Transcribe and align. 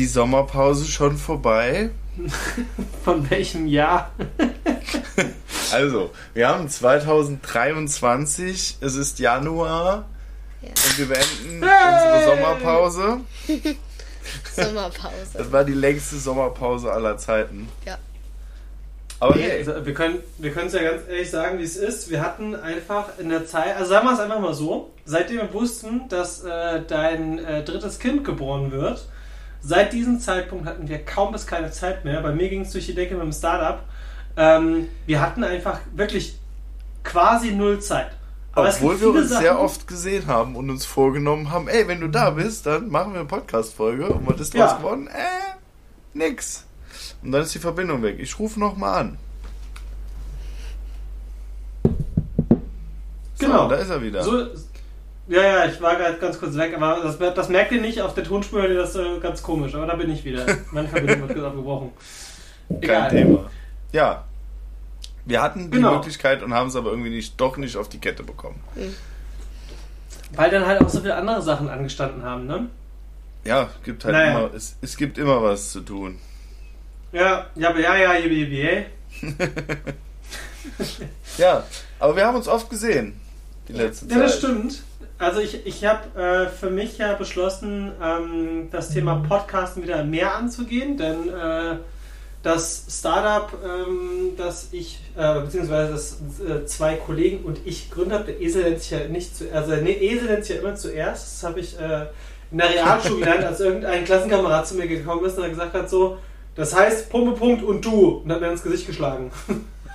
Die 0.00 0.06
Sommerpause 0.06 0.86
schon 0.86 1.18
vorbei? 1.18 1.90
Von 3.04 3.28
welchem 3.28 3.66
Jahr? 3.66 4.10
Also, 5.72 6.10
wir 6.32 6.48
haben 6.48 6.68
2023, 6.68 8.78
es 8.80 8.94
ist 8.96 9.18
Januar 9.20 10.06
Ja. 10.62 10.68
und 10.70 10.98
wir 10.98 11.06
beenden 11.06 11.62
unsere 11.62 12.24
Sommerpause. 12.24 13.20
Sommerpause. 14.56 15.12
Das 15.34 15.52
war 15.52 15.62
die 15.64 15.74
längste 15.74 16.16
Sommerpause 16.16 16.90
aller 16.90 17.18
Zeiten. 17.18 17.68
Ja. 17.86 17.98
Aber 19.20 19.36
Nee, 19.36 19.42
hey, 19.42 19.58
also 19.58 19.84
wir 19.84 19.92
können 19.94 20.18
wir 20.38 20.50
können 20.50 20.68
es 20.68 20.72
ja 20.72 20.82
ganz 20.82 21.02
ehrlich 21.08 21.30
sagen, 21.30 21.58
wie 21.58 21.62
es 21.64 21.76
ist. 21.76 22.08
Wir 22.10 22.22
hatten 22.22 22.54
einfach 22.56 23.18
in 23.18 23.28
der 23.28 23.44
Zeit, 23.46 23.76
also 23.76 23.90
sagen 23.90 24.06
wir 24.06 24.14
es 24.14 24.18
einfach 24.20 24.40
mal 24.40 24.54
so, 24.54 24.90
seitdem 25.04 25.36
wir 25.36 25.52
wussten, 25.52 26.08
dass 26.08 26.42
äh, 26.42 26.80
dein 26.88 27.38
äh, 27.38 27.62
drittes 27.62 27.98
Kind 27.98 28.24
geboren 28.24 28.72
wird, 28.72 29.06
seit 29.62 29.92
diesem 29.92 30.20
Zeitpunkt 30.20 30.66
hatten 30.66 30.88
wir 30.88 31.04
kaum 31.04 31.32
bis 31.32 31.46
keine 31.46 31.70
Zeit 31.70 32.04
mehr. 32.04 32.20
Bei 32.22 32.32
mir 32.32 32.48
ging 32.48 32.62
es 32.62 32.70
durch 32.72 32.86
die 32.86 32.94
Decke 32.94 33.14
mit 33.14 33.22
dem 33.24 33.32
Startup. 33.32 33.84
Ähm, 34.36 34.88
wir 35.06 35.20
hatten 35.20 35.44
einfach 35.44 35.80
wirklich 35.94 36.38
quasi 37.04 37.52
null 37.52 37.80
Zeit. 37.80 38.12
Aber 38.52 38.68
obwohl 38.68 39.00
wir 39.00 39.10
uns 39.10 39.28
Sachen, 39.28 39.42
sehr 39.42 39.60
oft 39.60 39.86
gesehen 39.86 40.26
haben 40.26 40.56
und 40.56 40.70
uns 40.70 40.84
vorgenommen 40.84 41.50
haben, 41.50 41.68
ey, 41.68 41.86
wenn 41.86 42.00
du 42.00 42.08
da 42.08 42.30
bist, 42.30 42.66
dann 42.66 42.88
machen 42.88 43.12
wir 43.12 43.20
eine 43.20 43.28
Podcast-Folge. 43.28 44.08
Und 44.08 44.26
was 44.28 44.40
ist 44.40 44.54
Ja. 44.54 44.66
draus 44.66 44.78
geworden? 44.78 45.06
Äh, 45.08 45.56
nix. 46.14 46.64
Und 47.22 47.32
dann 47.32 47.42
ist 47.42 47.54
die 47.54 47.58
Verbindung 47.60 48.02
weg. 48.02 48.16
Ich 48.18 48.38
rufe 48.38 48.58
nochmal 48.58 49.00
an. 49.00 49.18
So, 53.34 53.46
Genau. 53.46 53.68
da 53.68 53.76
ist 53.76 53.88
er 53.90 54.02
wieder. 54.02 54.22
So, 54.22 54.46
ja, 55.30 55.42
ja, 55.42 55.64
ich 55.66 55.80
war 55.80 55.96
gerade 55.96 56.18
ganz 56.18 56.38
kurz 56.38 56.56
weg, 56.56 56.74
aber 56.76 57.00
das, 57.02 57.18
das 57.34 57.48
merkt 57.48 57.72
ihr 57.72 57.80
nicht 57.80 58.00
auf 58.02 58.14
der 58.14 58.24
Tonspur, 58.24 58.66
das 58.68 58.90
ist 58.90 58.96
äh, 58.96 59.18
ganz 59.20 59.42
komisch. 59.42 59.74
Aber 59.74 59.86
da 59.86 59.94
bin 59.96 60.10
ich 60.10 60.24
wieder. 60.24 60.44
Meine 60.72 60.88
Verbindung 60.88 61.20
wird 61.28 61.34
kurz 61.34 61.46
abgebrochen. 61.46 61.90
Kein 62.68 62.82
Egal. 62.82 63.10
Thema. 63.10 63.50
Ja. 63.92 64.24
Wir 65.24 65.42
hatten 65.42 65.70
die 65.70 65.76
Genau. 65.76 65.96
Möglichkeit 65.96 66.42
und 66.42 66.52
haben 66.54 66.68
es 66.68 66.76
aber 66.76 66.90
irgendwie 66.90 67.10
nicht, 67.10 67.40
doch 67.40 67.56
nicht 67.56 67.76
auf 67.76 67.88
die 67.88 67.98
Kette 67.98 68.22
bekommen. 68.22 68.60
Weil 70.34 70.50
dann 70.50 70.66
halt 70.66 70.80
auch 70.82 70.88
so 70.88 71.00
viele 71.00 71.14
andere 71.14 71.42
Sachen 71.42 71.68
angestanden 71.68 72.22
haben, 72.22 72.46
ne? 72.46 72.66
Ja, 73.44 73.68
gibt 73.84 74.04
halt 74.04 74.14
Naja. 74.14 74.30
immer, 74.38 74.54
es, 74.54 74.76
es 74.80 74.96
gibt 74.96 75.18
immer 75.18 75.42
was 75.42 75.70
zu 75.72 75.80
tun. 75.80 76.18
Ja, 77.12 77.46
ja, 77.54 77.70
aber 77.70 77.80
ja, 77.80 77.96
ja, 77.96 78.14
je, 78.14 78.28
je, 78.28 78.44
je. 78.44 78.84
Ja, 81.38 81.64
aber 81.98 82.16
wir 82.16 82.26
haben 82.26 82.36
uns 82.36 82.48
oft 82.48 82.68
gesehen. 82.70 83.20
Die 83.68 83.72
letzte 83.72 84.06
Ja, 84.06 84.18
das 84.20 84.40
Zeit. 84.40 84.50
stimmt. 84.50 84.82
Also 85.20 85.40
ich, 85.40 85.66
ich 85.66 85.84
habe 85.84 86.18
äh, 86.18 86.48
für 86.48 86.70
mich 86.70 86.96
ja 86.96 87.12
beschlossen, 87.12 87.92
ähm, 88.02 88.68
das 88.72 88.88
Thema 88.88 89.22
Podcasten 89.28 89.82
wieder 89.82 90.02
mehr 90.02 90.34
anzugehen, 90.34 90.96
denn 90.96 91.28
äh, 91.28 91.76
das 92.42 92.86
Startup, 92.88 93.52
ähm, 93.62 94.32
das 94.38 94.68
ich, 94.72 94.98
äh, 95.18 95.40
beziehungsweise 95.40 95.92
das 95.92 96.16
äh, 96.40 96.64
zwei 96.64 96.94
Kollegen 96.94 97.44
und 97.44 97.58
ich 97.66 97.90
gegründet 97.90 98.14
habe, 98.14 98.32
der 98.32 98.40
Esel 98.40 98.62
nennt 98.62 98.80
sich 98.80 98.92
ja 98.92 99.08
nicht 99.08 99.36
zu, 99.36 99.44
also 99.52 99.76
nee, 99.76 99.92
Esel 99.92 100.28
nennt 100.28 100.46
sich 100.46 100.56
ja 100.56 100.62
immer 100.62 100.74
zuerst, 100.74 101.26
das 101.26 101.48
habe 101.50 101.60
ich 101.60 101.78
äh, 101.78 102.06
in 102.50 102.56
der 102.56 102.70
Realschule 102.70 103.20
gelernt, 103.20 103.44
als 103.44 103.60
irgendein 103.60 104.06
Klassenkamerad 104.06 104.66
zu 104.66 104.74
mir 104.76 104.88
gekommen 104.88 105.22
ist 105.26 105.36
und 105.36 105.44
er 105.44 105.50
gesagt 105.50 105.74
hat 105.74 105.90
so, 105.90 106.16
das 106.54 106.74
heißt 106.74 107.10
Pumpe, 107.10 107.32
Punkt 107.32 107.62
und 107.62 107.84
du 107.84 108.22
und 108.24 108.32
hat 108.32 108.40
mir 108.40 108.50
ins 108.50 108.62
Gesicht 108.62 108.86
geschlagen. 108.86 109.30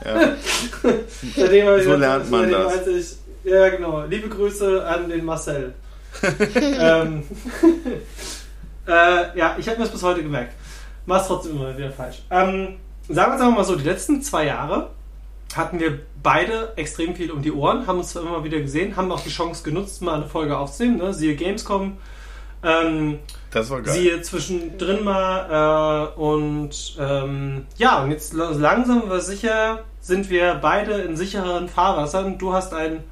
Ja. 0.06 0.36
Seitdem 1.36 1.82
So 1.82 1.96
lernt 1.96 2.30
man 2.30 2.52
das. 2.52 2.86
Ich, 2.86 3.25
ja, 3.46 3.70
genau. 3.70 4.04
Liebe 4.06 4.28
Grüße 4.30 4.86
an 4.86 5.10
den 5.10 5.24
Marcel. 5.26 5.74
ähm, 6.66 7.24
äh, 8.88 9.38
ja, 9.38 9.56
ich 9.58 9.68
habe 9.68 9.78
mir 9.78 9.84
das 9.84 9.92
bis 9.92 10.04
heute 10.04 10.24
gemerkt. 10.24 10.54
Mach's 11.06 11.28
trotzdem 11.28 11.54
immer 11.58 11.78
wieder 11.78 11.92
falsch. 11.92 12.22
Ähm, 12.32 12.78
sagen 13.10 13.32
wir 13.32 13.36
es 13.36 13.42
einfach 13.42 13.56
mal 13.58 13.64
so, 13.64 13.76
die 13.76 13.84
letzten 13.84 14.22
zwei 14.22 14.46
Jahre 14.46 14.90
hatten 15.56 15.80
wir 15.80 16.00
beide 16.24 16.74
extrem 16.76 17.16
viel 17.16 17.32
um 17.32 17.42
die 17.42 17.52
Ohren, 17.52 17.86
haben 17.88 18.00
uns 18.00 18.10
zwar 18.10 18.24
immer 18.24 18.44
wieder 18.44 18.60
gesehen, 18.60 18.96
haben 18.96 19.12
auch 19.12 19.22
die 19.22 19.30
Chance 19.30 19.64
genutzt, 19.64 20.02
mal 20.02 20.16
eine 20.16 20.26
Folge 20.28 20.58
aufzunehmen, 20.58 20.98
ne? 20.98 21.14
siehe 21.14 21.36
Gamescom, 21.36 21.98
ähm, 22.64 23.20
Das 23.52 23.70
war 23.70 23.82
geil. 23.82 23.94
siehe 23.94 24.22
zwischendrin 24.22 25.04
mal 25.04 26.12
äh, 26.16 26.20
und 26.20 26.96
ähm, 27.00 27.66
ja, 27.78 28.04
und 28.04 28.12
jetzt 28.12 28.34
la- 28.34 28.50
langsam 28.50 29.04
aber 29.04 29.22
sicher 29.22 29.84
sind 30.02 30.30
wir 30.30 30.56
beide 30.56 30.94
in 30.94 31.16
sicheren 31.16 31.70
Fahrwassern. 31.70 32.38
Du 32.38 32.52
hast 32.54 32.74
ein 32.74 33.04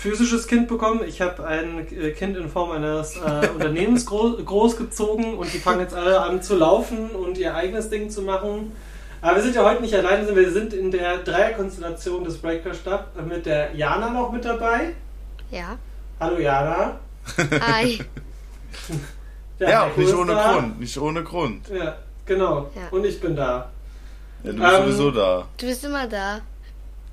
physisches 0.00 0.46
Kind 0.46 0.66
bekommen, 0.66 1.02
ich 1.06 1.20
habe 1.20 1.46
ein 1.46 1.86
äh, 1.92 2.10
Kind 2.12 2.36
in 2.36 2.48
Form 2.48 2.70
eines 2.70 3.16
äh, 3.16 3.48
Unternehmens 3.54 4.06
gro 4.06 4.32
großgezogen 4.32 5.34
und 5.34 5.52
die 5.52 5.58
fangen 5.58 5.80
jetzt 5.80 5.94
alle 5.94 6.20
an 6.20 6.42
zu 6.42 6.56
laufen 6.56 7.10
und 7.10 7.36
ihr 7.36 7.54
eigenes 7.54 7.90
Ding 7.90 8.08
zu 8.08 8.22
machen. 8.22 8.72
Aber 9.20 9.36
wir 9.36 9.42
sind 9.42 9.54
ja 9.54 9.62
heute 9.62 9.82
nicht 9.82 9.94
alleine, 9.94 10.24
sondern 10.24 10.44
wir 10.44 10.50
sind 10.52 10.72
in 10.72 10.90
der 10.90 11.18
Dreierkonstellation 11.18 12.24
des 12.24 12.38
Breakfast 12.38 12.82
Club 12.84 13.04
mit 13.28 13.44
der 13.44 13.74
Jana 13.74 14.08
noch 14.08 14.32
mit 14.32 14.42
dabei. 14.44 14.94
Ja. 15.50 15.76
Hallo 16.18 16.38
Jana. 16.38 16.98
Hi. 17.60 18.00
Der 19.58 19.68
ja, 19.68 19.84
Heiko 19.84 20.00
nicht 20.00 20.14
ohne 20.14 20.32
da. 20.32 20.52
Grund. 20.52 20.80
Nicht 20.80 20.98
ohne 20.98 21.22
Grund. 21.22 21.68
Ja, 21.68 21.96
genau. 22.24 22.70
Ja. 22.74 22.88
Und 22.90 23.04
ich 23.04 23.20
bin 23.20 23.36
da. 23.36 23.70
Ja, 24.42 24.52
du 24.52 24.58
bist 24.58 24.72
Ähm, 24.72 24.82
sowieso 24.84 25.10
da. 25.10 25.46
Du 25.58 25.66
bist 25.66 25.84
immer 25.84 26.06
da. 26.06 26.40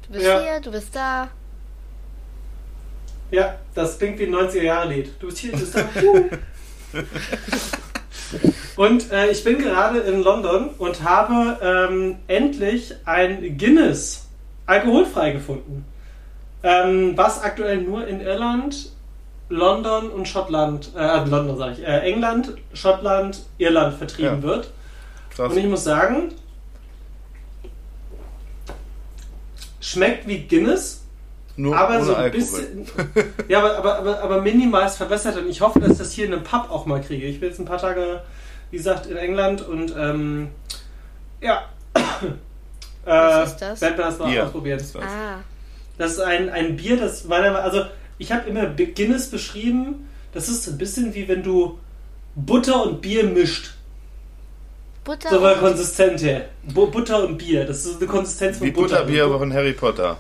Du 0.08 0.14
bist 0.14 0.26
Ja. 0.26 0.40
hier, 0.40 0.62
du 0.62 0.72
bist 0.72 0.96
da. 0.96 1.28
Ja, 3.32 3.56
das 3.76 3.98
klingt 3.98 4.20
wie 4.20 4.26
ein 4.26 4.36
90er-Jahre-Lied. 4.36 5.12
Du 5.20 5.28
bist 5.28 5.40
hier, 5.40 5.52
du 5.52 5.60
bist 5.60 5.76
da. 5.76 5.84
Und 8.76 9.12
äh, 9.12 9.28
ich 9.32 9.44
bin 9.44 9.58
gerade 9.58 10.00
in 10.00 10.22
London 10.22 10.70
und 10.78 11.04
habe 11.04 11.58
ähm, 11.62 12.18
endlich 12.28 12.94
ein 13.06 13.58
Guinness 13.58 14.28
alkoholfrei 14.68 15.32
gefunden. 15.32 15.84
Ähm, 16.62 17.14
was 17.18 17.42
aktuell 17.42 17.78
nur 17.78 18.06
in 18.08 18.22
Irland, 18.22 18.92
London 19.50 20.10
und 20.12 20.28
Schottland, 20.28 20.92
äh, 20.96 21.24
London 21.26 21.58
sage 21.58 21.74
ich, 21.74 21.88
äh, 21.88 22.00
England, 22.02 22.54
Schottland, 22.74 23.40
Irland 23.58 23.96
vertrieben 23.98 24.36
Ja. 24.38 24.44
wird. 24.44 24.72
Krass. 25.36 25.52
Und 25.52 25.58
ich 25.58 25.66
muss 25.66 25.84
sagen, 25.84 26.34
schmeckt 29.80 30.28
wie 30.28 30.40
Guinness, 30.48 31.04
Nur 31.58 31.76
aber 31.76 31.96
ohne 31.96 32.06
so 32.06 32.16
ein 32.16 32.22
Alkohol. 32.24 32.40
bisschen. 32.40 32.86
Ja, 33.50 33.60
aber, 33.60 33.78
aber, 33.78 33.98
aber, 33.98 34.22
aber 34.22 34.42
minimal 34.42 34.88
verbessert 34.90 35.38
und 35.38 35.50
ich 35.50 35.60
hoffe, 35.62 35.80
dass 35.80 35.92
ich 35.94 35.98
das 35.98 36.12
hier 36.12 36.26
in 36.26 36.34
einem 36.34 36.44
Pub 36.44 36.70
auch 36.70 36.86
mal 36.86 37.02
kriege. 37.02 37.26
Ich 37.26 37.40
bin 37.40 37.50
jetzt 37.50 37.60
ein 37.60 37.66
paar 37.66 37.80
Tage, 37.80 38.22
wie 38.72 38.78
gesagt, 38.78 39.08
in 39.08 39.18
England 39.18 39.68
und 39.68 39.94
ähm, 39.98 40.50
ja. 41.42 41.64
Was 43.06 43.52
ist 43.54 43.62
das? 43.62 43.80
Das 43.80 44.20
mal 44.20 44.30
Bier. 44.30 44.46
ausprobieren. 44.46 44.80
Ist 44.80 44.94
das. 44.96 45.04
Ah. 45.04 45.40
Das 45.98 46.12
ist 46.12 46.20
ein, 46.20 46.50
ein 46.50 46.76
Bier, 46.76 46.98
das 46.98 47.24
meiner 47.26 47.52
Meinung 47.52 47.64
also 47.64 47.86
ich 48.20 48.32
habe 48.32 48.50
immer 48.50 48.66
Guinness 48.68 49.30
beschrieben, 49.30 50.08
das 50.34 50.50
ist 50.50 50.68
ein 50.68 50.78
bisschen 50.78 51.14
wie 51.16 51.28
wenn 51.28 51.42
du 51.44 51.80
Butter 52.36 52.84
und 52.84 53.02
Bier 53.02 53.24
mischt. 53.24 53.74
Butter. 55.04 55.30
So 55.30 55.40
und- 55.40 55.60
Konsistenz 55.60 56.22
her. 56.22 56.50
Bu 56.64 56.88
Butter 56.88 57.26
und 57.26 57.38
Bier, 57.38 57.66
das 57.66 57.86
ist 57.86 57.98
eine 57.98 58.08
Konsistenz 58.08 58.58
von 58.58 58.68
Wie 58.68 58.72
Butter. 58.72 58.98
Butterbier 58.98 59.26
aber 59.26 59.40
von 59.40 59.54
Harry 59.54 59.74
Potter. 59.74 60.18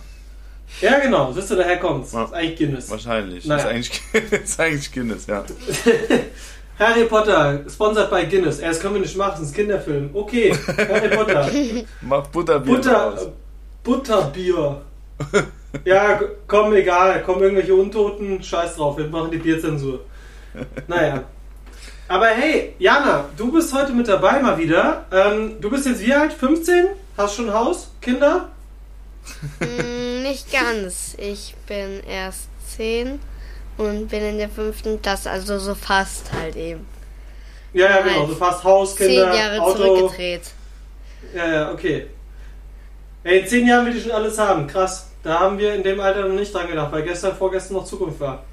Ja, 0.81 0.99
genau, 0.99 1.31
siehst 1.31 1.49
du, 1.49 1.55
daher 1.55 1.77
kommt's. 1.77 2.13
Ja. 2.13 2.21
Das 2.21 2.29
ist 2.29 2.35
eigentlich 2.35 2.57
Guinness. 2.57 2.89
Wahrscheinlich. 2.89 3.45
Naja. 3.45 3.63
Das, 3.63 3.71
ist 3.71 3.91
eigentlich, 4.11 4.31
ist 4.43 4.59
eigentlich 4.59 4.91
Guinness, 4.91 5.27
ja. 5.27 5.43
Harry 6.79 7.05
Potter, 7.05 7.61
sponsored 7.67 8.11
by 8.11 8.25
Guinness. 8.25 8.59
Erst 8.59 8.81
können 8.81 8.95
wir 8.95 9.01
nicht 9.01 9.17
machen, 9.17 9.37
das 9.39 9.41
ist 9.41 9.53
ein 9.53 9.55
Kinderfilm. 9.55 10.09
Okay, 10.13 10.53
Harry 10.77 11.09
Potter. 11.09 11.49
Mach 12.01 12.27
Butterbier 12.27 12.75
Butter. 12.75 13.33
Butterbier. 13.83 14.81
Ja, 15.83 16.19
komm, 16.47 16.73
egal. 16.73 17.23
Kommen 17.23 17.41
irgendwelche 17.41 17.73
Untoten, 17.73 18.43
scheiß 18.43 18.75
drauf, 18.75 18.97
wir 18.97 19.07
machen 19.07 19.31
die 19.31 19.37
Bierzensur. 19.37 20.01
Naja. 20.87 21.23
Aber 22.07 22.27
hey, 22.27 22.73
Jana, 22.79 23.25
du 23.35 23.51
bist 23.51 23.73
heute 23.73 23.91
mit 23.91 24.07
dabei 24.07 24.39
mal 24.39 24.57
wieder. 24.57 25.05
Ähm, 25.11 25.59
du 25.59 25.69
bist 25.69 25.85
jetzt 25.85 26.05
wie 26.05 26.13
alt? 26.13 26.31
15? 26.31 26.87
Hast 27.17 27.35
schon 27.35 27.53
Haus? 27.53 27.91
Kinder? 28.01 28.49
Nicht 30.27 30.51
ganz. 30.51 31.15
Ich 31.17 31.55
bin 31.67 32.03
erst 32.05 32.49
10 32.75 33.19
und 33.77 34.07
bin 34.07 34.23
in 34.23 34.37
der 34.37 34.49
fünften 34.49 35.01
Klasse, 35.01 35.31
also 35.31 35.57
so 35.57 35.73
fast 35.73 36.31
halt 36.33 36.55
eben. 36.55 36.85
Ja, 37.73 37.89
ja, 37.89 38.01
genau. 38.01 38.25
So 38.27 38.35
fast 38.35 38.63
Haus, 38.63 38.95
Zehn 38.95 39.19
Jahre 39.19 39.61
Auto. 39.61 39.77
zurückgedreht. 39.77 40.51
Ja, 41.33 41.47
ja, 41.47 41.71
okay. 41.71 42.07
Ey, 43.23 43.39
in 43.39 43.47
zehn 43.47 43.67
Jahren 43.67 43.85
will 43.85 43.95
ich 43.95 44.03
schon 44.03 44.11
alles 44.11 44.37
haben. 44.37 44.67
Krass. 44.67 45.07
Da 45.23 45.39
haben 45.39 45.57
wir 45.57 45.73
in 45.75 45.83
dem 45.83 45.99
Alter 45.99 46.27
noch 46.27 46.35
nicht 46.35 46.53
dran 46.53 46.67
gedacht, 46.67 46.91
weil 46.91 47.03
gestern, 47.03 47.35
vorgestern 47.35 47.77
noch 47.77 47.85
Zukunft 47.85 48.19
war. 48.19 48.43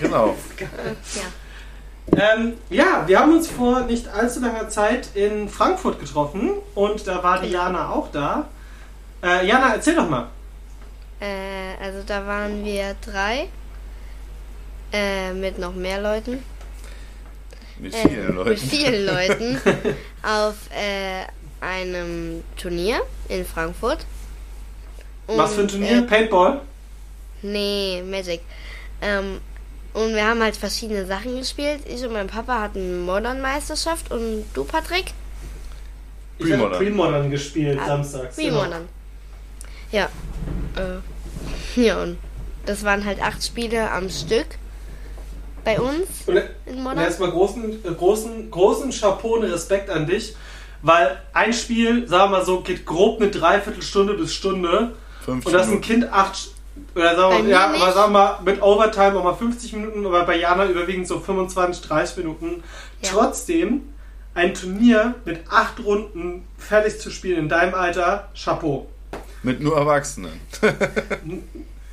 Genau. 0.00 0.34
Ja. 2.12 2.34
Ähm, 2.34 2.54
ja, 2.70 3.02
wir 3.06 3.18
haben 3.18 3.32
uns 3.32 3.48
vor 3.50 3.80
nicht 3.80 4.06
allzu 4.08 4.40
langer 4.40 4.68
Zeit 4.68 5.08
in 5.14 5.48
Frankfurt 5.48 5.98
getroffen 5.98 6.52
und 6.76 7.06
da 7.08 7.22
war 7.24 7.40
die 7.40 7.48
Jana 7.48 7.90
auch 7.90 8.12
da. 8.12 8.48
Äh, 9.22 9.46
Jana, 9.46 9.74
erzähl 9.74 9.94
doch 9.94 10.08
mal. 10.08 10.28
Äh, 11.20 11.82
also 11.82 12.02
da 12.06 12.26
waren 12.26 12.64
wir 12.64 12.94
drei. 13.04 13.48
Äh, 14.92 15.32
mit 15.32 15.58
noch 15.58 15.74
mehr 15.74 16.00
Leuten. 16.00 16.42
Mit 17.78 17.94
äh, 17.94 18.08
vielen 18.08 18.26
mit 18.26 18.34
Leuten. 18.36 18.56
vielen 18.68 19.06
Leuten 19.06 19.60
auf 20.22 20.54
äh, 20.70 21.24
einem 21.60 22.42
Turnier 22.56 23.00
in 23.28 23.44
Frankfurt. 23.44 24.06
Was 25.26 25.54
für 25.54 25.60
ein 25.60 25.64
Und, 25.64 25.70
Turnier? 25.72 25.98
Äh, 25.98 26.02
Paintball? 26.02 26.60
nee, 27.42 28.02
Magic. 28.08 28.40
Ähm, 29.02 29.40
und 29.92 30.14
wir 30.14 30.24
haben 30.26 30.42
halt 30.42 30.56
verschiedene 30.56 31.04
Sachen 31.06 31.36
gespielt. 31.38 31.80
Ich 31.86 32.02
und 32.04 32.12
mein 32.12 32.26
Papa 32.28 32.60
hatten 32.60 33.00
Modern-Meisterschaft 33.04 34.10
und 34.10 34.44
du, 34.54 34.64
Patrick? 34.64 35.06
Ich 36.38 36.44
habe 36.44 36.56
Pre-Modern. 36.68 36.78
Pre-Modern 36.78 37.30
gespielt, 37.30 37.78
Ah, 37.82 37.86
samstags. 37.88 38.36
Wie 38.36 38.44
genau. 38.46 38.62
Modern. 38.64 38.88
Ja. 39.96 40.08
Äh, 40.76 41.80
ja, 41.80 42.02
und 42.02 42.18
das 42.66 42.84
waren 42.84 43.04
halt 43.04 43.22
acht 43.22 43.42
Spiele 43.42 43.90
am 43.90 44.10
Stück 44.10 44.46
bei 45.64 45.80
uns 45.80 46.06
Und, 46.26 46.42
in 46.66 46.82
Modern. 46.82 46.98
erstmal 46.98 47.30
großen, 47.30 47.84
äh, 47.84 47.92
großen, 47.92 48.50
großen 48.50 48.90
Chapeau 48.90 49.36
und 49.36 49.44
Respekt 49.44 49.88
an 49.88 50.06
dich, 50.06 50.36
weil 50.82 51.18
ein 51.32 51.52
Spiel, 51.52 52.06
sagen 52.06 52.30
wir 52.30 52.38
mal 52.38 52.44
so, 52.44 52.60
geht 52.60 52.84
grob 52.84 53.20
eine 53.20 53.30
Dreiviertelstunde 53.30 54.14
bis 54.14 54.34
Stunde. 54.34 54.94
Fünf 55.24 55.46
Und 55.46 55.52
das 55.52 55.62
ein 55.62 55.70
Minuten. 55.70 55.86
Kind 55.86 56.12
acht, 56.12 56.50
oder 56.94 57.16
sagen 57.16 57.46
wir, 57.46 57.50
ja, 57.50 57.68
nicht. 57.68 57.82
aber 57.82 57.92
sagen 57.92 58.12
wir 58.12 58.18
mal, 58.18 58.40
mit 58.44 58.60
Overtime 58.60 59.18
auch 59.18 59.24
mal 59.24 59.34
50 59.34 59.72
Minuten, 59.72 60.04
aber 60.06 60.24
bei 60.24 60.36
Jana 60.36 60.66
überwiegend 60.66 61.08
so 61.08 61.20
25, 61.20 61.86
30 61.88 62.18
Minuten. 62.18 62.62
Ja. 63.02 63.10
Trotzdem 63.12 63.92
ein 64.34 64.52
Turnier 64.52 65.14
mit 65.24 65.40
acht 65.50 65.82
Runden 65.82 66.46
fertig 66.58 67.00
zu 67.00 67.10
spielen 67.10 67.38
in 67.38 67.48
deinem 67.48 67.74
Alter, 67.74 68.28
Chapeau. 68.34 68.88
Mit 69.46 69.60
nur 69.60 69.76
Erwachsenen. 69.76 70.40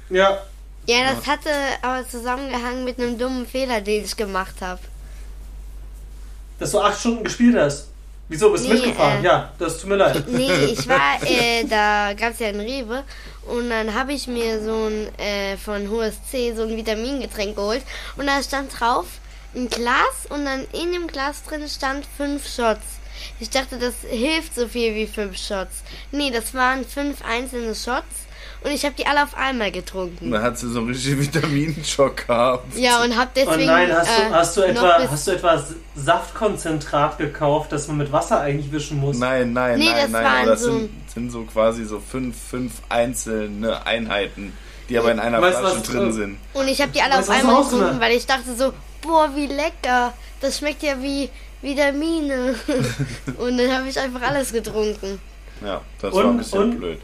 Ja, 0.10 0.42
Ja, 0.86 1.14
das 1.14 1.26
hatte 1.26 1.50
aber 1.82 2.08
zusammengehangen 2.08 2.84
mit 2.84 3.00
einem 3.00 3.18
dummen 3.18 3.48
Fehler, 3.48 3.80
den 3.82 4.04
ich 4.04 4.16
gemacht 4.16 4.56
habe. 4.62 4.80
dass 6.60 6.72
du 6.72 6.80
acht 6.80 7.00
Stunden 7.00 7.24
gespielt 7.24 7.56
hast. 7.58 7.88
Wieso, 8.30 8.52
bist 8.52 8.66
du 8.66 8.70
Nee, 8.70 8.76
mitgefahren? 8.76 9.22
äh, 9.22 9.26
ja, 9.26 9.52
das 9.60 9.78
tut 9.80 9.90
mir 9.90 9.98
leid. 9.98 10.24
Nee, 10.28 10.66
ich 10.66 10.88
war, 10.88 11.22
äh, 11.24 11.66
da 11.66 12.14
gab 12.14 12.34
es 12.34 12.40
ja 12.40 12.48
einen 12.48 12.62
Rewe 12.62 13.04
und 13.46 13.70
dann 13.70 13.94
habe 13.94 14.14
ich 14.14 14.28
mir 14.28 14.64
so 14.64 14.88
ein 14.88 15.20
äh, 15.20 15.58
von 15.58 15.90
HSC 15.92 16.54
so 16.56 16.64
ein 16.64 16.76
Vitamingetränk 16.78 17.56
geholt 17.56 17.84
und 18.18 18.28
da 18.28 18.42
stand 18.42 18.80
drauf 18.80 19.06
ein 19.56 19.70
Glas 19.70 20.26
und 20.30 20.46
dann 20.46 20.66
in 20.74 20.92
dem 20.94 21.08
Glas 21.08 21.44
drin 21.44 21.68
stand 21.68 22.06
fünf 22.18 22.48
Shots. 22.48 22.86
Ich 23.40 23.50
dachte, 23.50 23.78
das 23.80 23.94
hilft 24.10 24.56
so 24.56 24.68
viel 24.68 24.94
wie 24.96 25.08
fünf 25.08 25.38
Shots. 25.38 25.84
Nee, 26.12 26.32
das 26.32 26.54
waren 26.54 26.86
fünf 26.86 27.24
einzelne 27.26 27.76
Shots 27.76 28.26
und 28.64 28.72
ich 28.72 28.86
habe 28.86 28.96
die 28.98 29.06
alle 29.06 29.24
auf 29.24 29.36
einmal 29.36 29.72
getrunken. 29.72 30.32
Da 30.32 30.42
hat 30.42 30.58
sie 30.58 30.70
so 30.72 30.80
einen 30.80 30.90
richtigen 30.90 31.20
Vitamininschock 31.22 32.28
gehabt. 32.28 32.78
Ja, 32.78 33.04
und 33.04 33.16
habe 33.18 33.30
Oh 33.36 33.40
deswegen. 33.46 33.66
nein, 33.66 33.92
hast 33.92 34.08
du, 34.18 34.22
äh, 34.22 34.30
hast, 34.32 34.58
du 34.58 34.62
etwa, 34.62 34.98
hast 35.10 35.28
du 35.28 35.32
etwa 35.32 35.64
Saftkonzentrat 35.96 37.18
gekauft, 37.18 37.72
das 37.72 37.88
man 37.88 37.98
mit 37.98 38.12
Wasser 38.12 38.40
eigentlich 38.40 38.72
wischen 38.72 39.00
muss? 39.00 39.18
Nein, 39.18 39.54
nein, 39.54 39.80
Nee, 39.80 39.86
nein, 39.90 39.96
das 40.04 40.10
nein. 40.12 40.24
waren 40.24 40.38
Aber 40.42 40.52
das 40.52 40.62
so- 40.62 40.72
sind, 40.72 40.90
sind 41.14 41.30
so 41.32 41.44
quasi 41.44 41.86
so 41.86 42.00
fünf, 42.00 42.36
fünf 42.50 42.74
einzelne 42.90 43.86
Einheiten, 43.86 44.54
die 44.90 44.98
aber 44.98 45.12
in 45.12 45.20
einer 45.20 45.42
Weißt 45.42 45.60
Flasche 45.60 45.76
was, 45.78 45.84
drin 45.84 46.10
äh, 46.10 46.14
sind. 46.14 46.38
Und 46.54 46.68
ich 46.68 46.82
habe 46.82 46.92
die 46.92 47.02
alle 47.02 47.16
Was 47.16 47.30
auf 47.30 47.36
einmal 47.36 47.64
getrunken, 47.64 48.00
weil 48.00 48.14
ich 48.16 48.26
dachte 48.26 48.56
so, 48.56 48.74
boah, 49.02 49.30
wie 49.36 49.48
lecker. 49.48 50.14
Das 50.42 50.58
schmeckt 50.60 50.84
ja 50.84 51.02
wie 51.02 51.30
Vitamine. 51.64 52.54
und 53.38 53.58
dann 53.58 53.72
habe 53.72 53.88
ich 53.90 54.00
einfach 54.00 54.22
alles 54.22 54.52
getrunken. 54.54 55.20
Ja, 55.66 55.82
das 56.02 56.14
Und- 56.14 56.24
war 56.24 56.30
ein 56.32 56.38
bisschen 56.38 56.60
und- 56.60 56.78
blöd. 56.80 57.00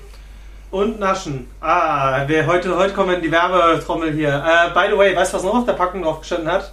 Und 0.71 0.99
naschen. 0.99 1.47
Ah, 1.61 2.27
wir, 2.27 2.45
heute, 2.45 2.75
heute 2.77 2.93
kommen 2.93 3.09
wir 3.09 3.15
in 3.17 3.23
die 3.23 3.31
Werbetrommel 3.31 4.11
hier. 4.13 4.29
Äh, 4.29 4.69
by 4.71 4.91
the 4.91 4.97
way, 4.99 5.15
weißt 5.15 5.33
du, 5.33 5.37
was 5.37 5.43
noch 5.43 5.55
auf 5.55 5.65
der 5.65 5.73
Packung 5.73 6.03
drauf 6.03 6.19
gestanden 6.19 6.51
hat? 6.51 6.71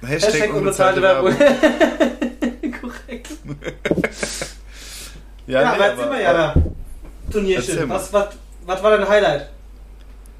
Hashtag, 0.00 0.54
unbezahlte 0.54 1.02
Werbung. 1.02 1.34
Korrekt. 2.80 3.28
Ja, 5.48 5.60
Ja, 5.60 5.70
nee, 5.70 5.74
aber 5.76 5.86
erzähl 5.86 6.06
mal, 6.06 6.22
Jana. 6.22 6.46
Erzähl 6.54 6.72
Turnierchen. 7.32 7.88
mal. 7.88 7.94
Was, 7.96 8.12
was, 8.12 8.26
was 8.64 8.80
war 8.82 8.96
dein 8.96 9.08
Highlight? 9.08 9.48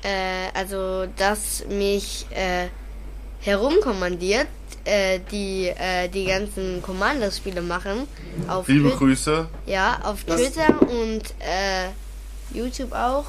Äh, 0.04 0.56
also, 0.56 1.06
dass 1.16 1.64
mich 1.68 2.24
äh, 2.30 2.68
herumkommandiert, 3.40 4.46
äh, 4.84 5.20
die 5.30 5.68
äh, 5.68 6.08
die 6.08 6.26
ganzen 6.26 6.82
Commander-Spiele 6.82 7.62
machen. 7.62 8.06
Auf 8.48 8.68
Liebe 8.68 8.88
Twi- 8.90 8.96
Grüße. 8.98 9.46
Ja, 9.66 10.00
auf 10.02 10.24
Das- 10.24 10.40
Twitter 10.40 10.80
und 10.82 11.22
äh, 11.40 11.88
YouTube 12.56 12.92
auch. 12.92 13.24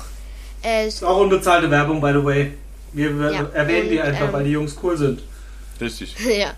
Äh, 0.64 0.88
Ist 0.88 1.04
auch 1.04 1.18
unbezahlte 1.18 1.70
Werbung, 1.70 2.00
by 2.02 2.12
the 2.14 2.24
way. 2.24 2.54
Wir 2.94 3.10
Ja, 3.32 3.50
erwähnen 3.54 3.90
die 3.90 3.98
und, 4.00 4.06
einfach, 4.06 4.28
ähm, 4.28 4.34
weil 4.34 4.44
die 4.46 4.52
Jungs 4.52 4.78
cool 4.84 4.98
sind. 4.98 5.22
Richtig. 5.82 6.16
ja, 6.40 6.52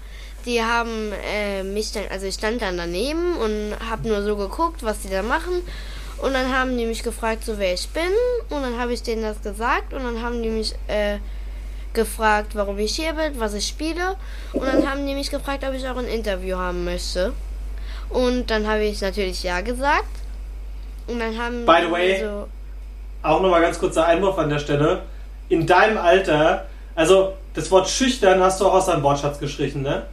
die 0.45 0.61
haben 0.61 1.11
äh, 1.33 1.63
mich 1.63 1.91
dann, 1.91 2.03
also 2.11 2.25
ich 2.27 2.35
stand 2.35 2.61
dann 2.61 2.77
daneben 2.77 3.35
und 3.37 3.73
habe 3.89 4.07
nur 4.07 4.21
so 4.23 4.35
geguckt, 4.35 4.83
was 4.83 4.99
die 4.99 5.09
da 5.09 5.23
machen. 5.23 5.53
Und 6.17 6.33
dann 6.33 6.53
haben 6.55 6.77
die 6.77 6.85
mich 6.85 7.03
gefragt, 7.03 7.43
so 7.45 7.57
wer 7.57 7.73
ich 7.73 7.89
bin. 7.89 8.03
Und 8.49 8.61
dann 8.61 8.77
habe 8.79 8.93
ich 8.93 9.01
denen 9.03 9.21
das 9.23 9.41
gesagt. 9.41 9.93
Und 9.93 10.03
dann 10.03 10.21
haben 10.21 10.41
die 10.43 10.49
mich 10.49 10.73
äh, 10.87 11.17
gefragt, 11.95 12.55
warum 12.55 12.77
ich 12.77 12.95
hier 12.95 13.13
bin, 13.13 13.39
was 13.39 13.53
ich 13.53 13.67
spiele. 13.67 14.15
Und 14.53 14.65
dann 14.65 14.89
haben 14.89 15.05
die 15.07 15.13
mich 15.13 15.31
gefragt, 15.31 15.63
ob 15.67 15.73
ich 15.73 15.87
auch 15.87 15.97
ein 15.97 16.07
Interview 16.07 16.57
haben 16.57 16.85
möchte. 16.85 17.33
Und 18.09 18.51
dann 18.51 18.67
habe 18.67 18.83
ich 18.83 19.01
natürlich 19.01 19.41
ja 19.43 19.61
gesagt. 19.61 20.05
Und 21.07 21.19
dann 21.19 21.37
haben 21.37 21.65
By 21.65 21.77
the 21.81 21.87
die 21.87 21.91
way, 21.91 22.19
so, 22.19 22.47
Auch 23.23 23.41
nochmal 23.41 23.61
ganz 23.61 23.79
kurzer 23.79 24.05
Einwurf 24.05 24.37
an 24.37 24.49
der 24.49 24.59
Stelle. 24.59 25.01
In 25.49 25.65
deinem 25.65 25.97
Alter, 25.97 26.65
also 26.95 27.33
das 27.53 27.71
Wort 27.71 27.89
schüchtern 27.89 28.41
hast 28.41 28.61
du 28.61 28.67
auch 28.67 28.73
aus 28.73 28.85
deinem 28.87 29.03
Wortschatz 29.03 29.39
gestrichen, 29.39 29.81
ne? 29.81 30.03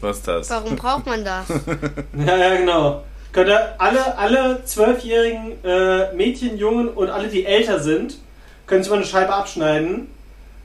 Was 0.00 0.18
ist 0.18 0.28
das? 0.28 0.50
warum 0.50 0.76
braucht 0.76 1.06
man 1.06 1.24
das? 1.24 1.46
Ja, 2.26 2.36
ja, 2.36 2.56
genau. 2.56 3.04
Könnt 3.32 3.48
ihr 3.48 3.74
alle, 3.78 4.16
alle 4.16 4.64
zwölfjährigen 4.64 5.64
äh, 5.64 6.12
Mädchen, 6.14 6.56
Jungen 6.56 6.88
und 6.88 7.10
alle, 7.10 7.28
die 7.28 7.44
älter 7.44 7.80
sind, 7.80 8.18
können 8.66 8.82
sich 8.82 8.90
mal 8.90 8.96
eine 8.96 9.06
Scheibe 9.06 9.34
abschneiden 9.34 10.08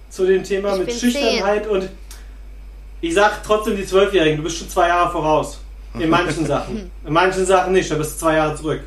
zu 0.09 0.25
dem 0.25 0.43
Thema 0.43 0.73
Ich 0.73 0.79
mit 0.79 0.93
Schüchternheit 0.93 1.67
und 1.67 1.89
ich 3.01 3.13
sag 3.13 3.43
trotzdem 3.43 3.77
die 3.77 3.85
Zwölfjährigen, 3.85 4.37
du 4.37 4.43
bist 4.43 4.57
schon 4.57 4.69
zwei 4.69 4.87
Jahre 4.87 5.11
voraus. 5.11 5.59
In 5.93 6.09
manchen 6.09 6.45
Sachen. 6.47 6.91
In 7.05 7.13
manchen 7.13 7.45
Sachen 7.45 7.73
nicht, 7.73 7.89
da 7.89 7.95
bist 7.95 8.15
du 8.15 8.19
zwei 8.19 8.35
Jahre 8.35 8.55
zurück. 8.55 8.81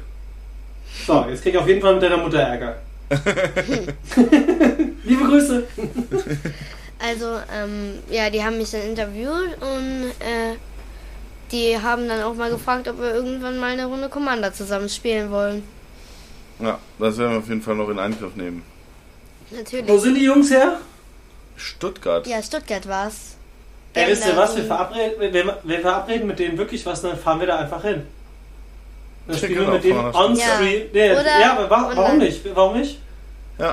So, 1.07 1.25
jetzt 1.29 1.43
krieg 1.43 1.55
ich 1.55 1.59
auf 1.59 1.67
jeden 1.67 1.81
Fall 1.81 1.95
mit 1.95 2.03
deiner 2.03 2.19
Mutter 2.19 2.41
Ärger. 2.41 2.77
Liebe 5.05 5.25
Grüße. 5.25 5.65
Also, 6.99 7.27
ähm, 7.53 7.99
ja, 8.11 8.31
die 8.31 8.45
haben 8.45 8.59
mich 8.59 8.71
dann 8.71 8.83
interviewt 8.83 9.57
und 9.61 10.11
äh, 10.21 10.57
die 11.51 11.77
haben 11.77 12.09
dann 12.09 12.23
auch 12.23 12.35
mal 12.35 12.51
gefragt, 12.51 12.89
ob 12.89 12.99
wir 13.01 13.15
irgendwann 13.15 13.59
mal 13.59 13.73
eine 13.73 13.87
Runde 13.87 14.09
Commander 14.09 14.53
zusammen 14.53 14.89
spielen 14.89 15.31
wollen. 15.31 15.63
Ja, 16.61 16.79
das 16.99 17.19
werden 17.19 17.33
wir 17.33 17.39
auf 17.39 17.49
jeden 17.49 17.63
Fall 17.63 17.75
noch 17.75 17.89
in 17.89 17.99
Angriff 17.99 18.37
nehmen. 18.37 18.63
Wo 19.51 19.57
Natürlich. 19.57 20.01
sind 20.01 20.15
die 20.15 20.25
Jungs 20.25 20.51
her? 20.51 20.81
Stuttgart. 21.57 22.27
Ja, 22.27 22.43
Stuttgart 22.43 22.87
war's. 22.89 23.37
Ey, 23.95 24.09
wisst 24.09 24.27
ihr 24.27 24.37
was? 24.37 24.57
Wir 24.57 24.65
verabreden, 24.65 25.33
wir, 25.33 25.59
wir 25.63 25.81
verabreden 25.81 26.27
mit 26.27 26.39
denen 26.39 26.57
wirklich 26.57 26.85
was, 26.87 27.03
dann 27.03 27.17
fahren 27.19 27.41
wir 27.41 27.47
da 27.47 27.59
einfach 27.59 27.83
hin. 27.83 28.07
Dann 29.27 29.37
Ja, 29.37 29.43
spielen 29.43 29.61
wir 29.67 29.73
mit 29.75 29.85
denen 29.85 29.99
on 30.15 30.35
Stuttgart. 30.35 30.57
stream. 30.57 30.83
Nee, 30.93 31.13
Oder- 31.13 31.41
ja, 31.41 31.53
aber 31.53 31.71
wa 31.71 31.93
warum 31.95 32.19
nicht? 32.19 32.41
Warum 32.55 32.79
nicht? 32.79 32.99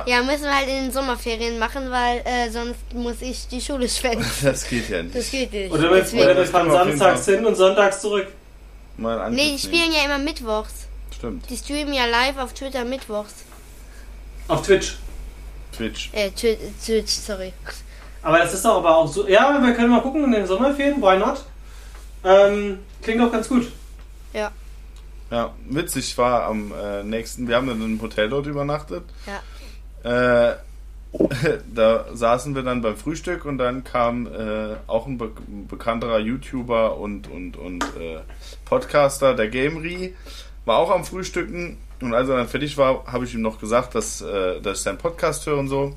Ja, 0.06 0.22
müssen 0.22 0.42
wir 0.44 0.54
halt 0.54 0.68
in 0.68 0.74
den 0.84 0.92
Sommerferien 0.92 1.58
machen, 1.58 1.90
weil 1.90 2.18
äh, 2.24 2.48
sonst 2.50 2.78
muss 2.94 3.16
ich 3.22 3.48
die 3.48 3.60
Schule 3.60 3.88
schwänzen. 3.88 4.30
Das 4.44 4.68
geht 4.68 4.88
ja 4.88 5.02
nicht. 5.02 5.16
Das 5.16 5.30
geht 5.30 5.52
nicht. 5.52 5.72
Oder 5.72 5.90
wir, 5.90 5.96
Deswegen. 6.02 6.22
oder 6.22 6.36
wir 6.36 6.46
fahren 6.46 6.70
samstags 6.70 7.24
hin 7.24 7.44
und 7.44 7.56
sonntags 7.56 8.00
zurück. 8.00 8.28
Mal 8.98 9.30
Nee, 9.30 9.36
die 9.36 9.46
nehmen. 9.46 9.58
spielen 9.58 9.92
ja 9.92 10.04
immer 10.04 10.18
mittwochs. 10.18 10.86
Stimmt. 11.16 11.48
Die 11.50 11.56
streamen 11.56 11.92
ja 11.94 12.04
live 12.04 12.36
auf 12.38 12.52
Twitter 12.52 12.84
mittwochs. 12.84 13.34
Auf 14.46 14.62
Twitch. 14.62 14.96
Twitch. 15.80 16.10
Äh, 16.12 16.30
Twi- 16.30 16.58
Twitch, 16.84 17.10
sorry. 17.12 17.52
Aber 18.22 18.38
das 18.38 18.52
ist 18.52 18.64
doch 18.64 18.76
aber 18.78 18.96
auch 18.96 19.08
so. 19.08 19.26
Ja, 19.26 19.58
wir 19.62 19.72
können 19.74 19.90
mal 19.90 20.02
gucken 20.02 20.24
in 20.24 20.32
den 20.32 20.46
Sommerferien, 20.46 21.00
why 21.00 21.16
not? 21.18 21.44
Ähm, 22.22 22.80
klingt 23.00 23.20
doch 23.20 23.32
ganz 23.32 23.48
gut. 23.48 23.72
Ja. 24.34 24.50
Ja, 25.30 25.54
witzig 25.68 26.18
war 26.18 26.44
am 26.44 26.72
äh, 26.72 27.02
nächsten, 27.02 27.48
wir 27.48 27.56
haben 27.56 27.66
dann 27.68 27.80
im 27.80 28.02
Hotel 28.02 28.28
dort 28.28 28.46
übernachtet. 28.46 29.04
Ja. 30.04 30.50
Äh, 30.50 30.56
da 31.74 32.04
saßen 32.12 32.54
wir 32.54 32.62
dann 32.62 32.82
beim 32.82 32.96
Frühstück 32.96 33.44
und 33.44 33.58
dann 33.58 33.82
kam 33.82 34.26
äh, 34.26 34.76
auch 34.86 35.06
ein 35.06 35.16
be 35.18 35.30
bekannterer 35.68 36.18
YouTuber 36.18 36.98
und, 36.98 37.28
und, 37.28 37.56
und 37.56 37.82
äh, 37.98 38.20
Podcaster, 38.66 39.34
der 39.34 39.48
Gamery, 39.48 40.14
war 40.66 40.76
auch 40.78 40.90
am 40.90 41.04
Frühstücken 41.04 41.78
und 42.00 42.14
als 42.14 42.28
er 42.28 42.36
dann 42.36 42.48
fertig 42.48 42.76
war, 42.78 43.04
habe 43.06 43.24
ich 43.24 43.34
ihm 43.34 43.42
noch 43.42 43.58
gesagt, 43.60 43.94
dass, 43.94 44.20
äh, 44.22 44.60
dass 44.60 44.78
ich 44.78 44.84
seinen 44.84 44.98
Podcast 44.98 45.46
höre 45.46 45.58
und 45.58 45.68
so. 45.68 45.96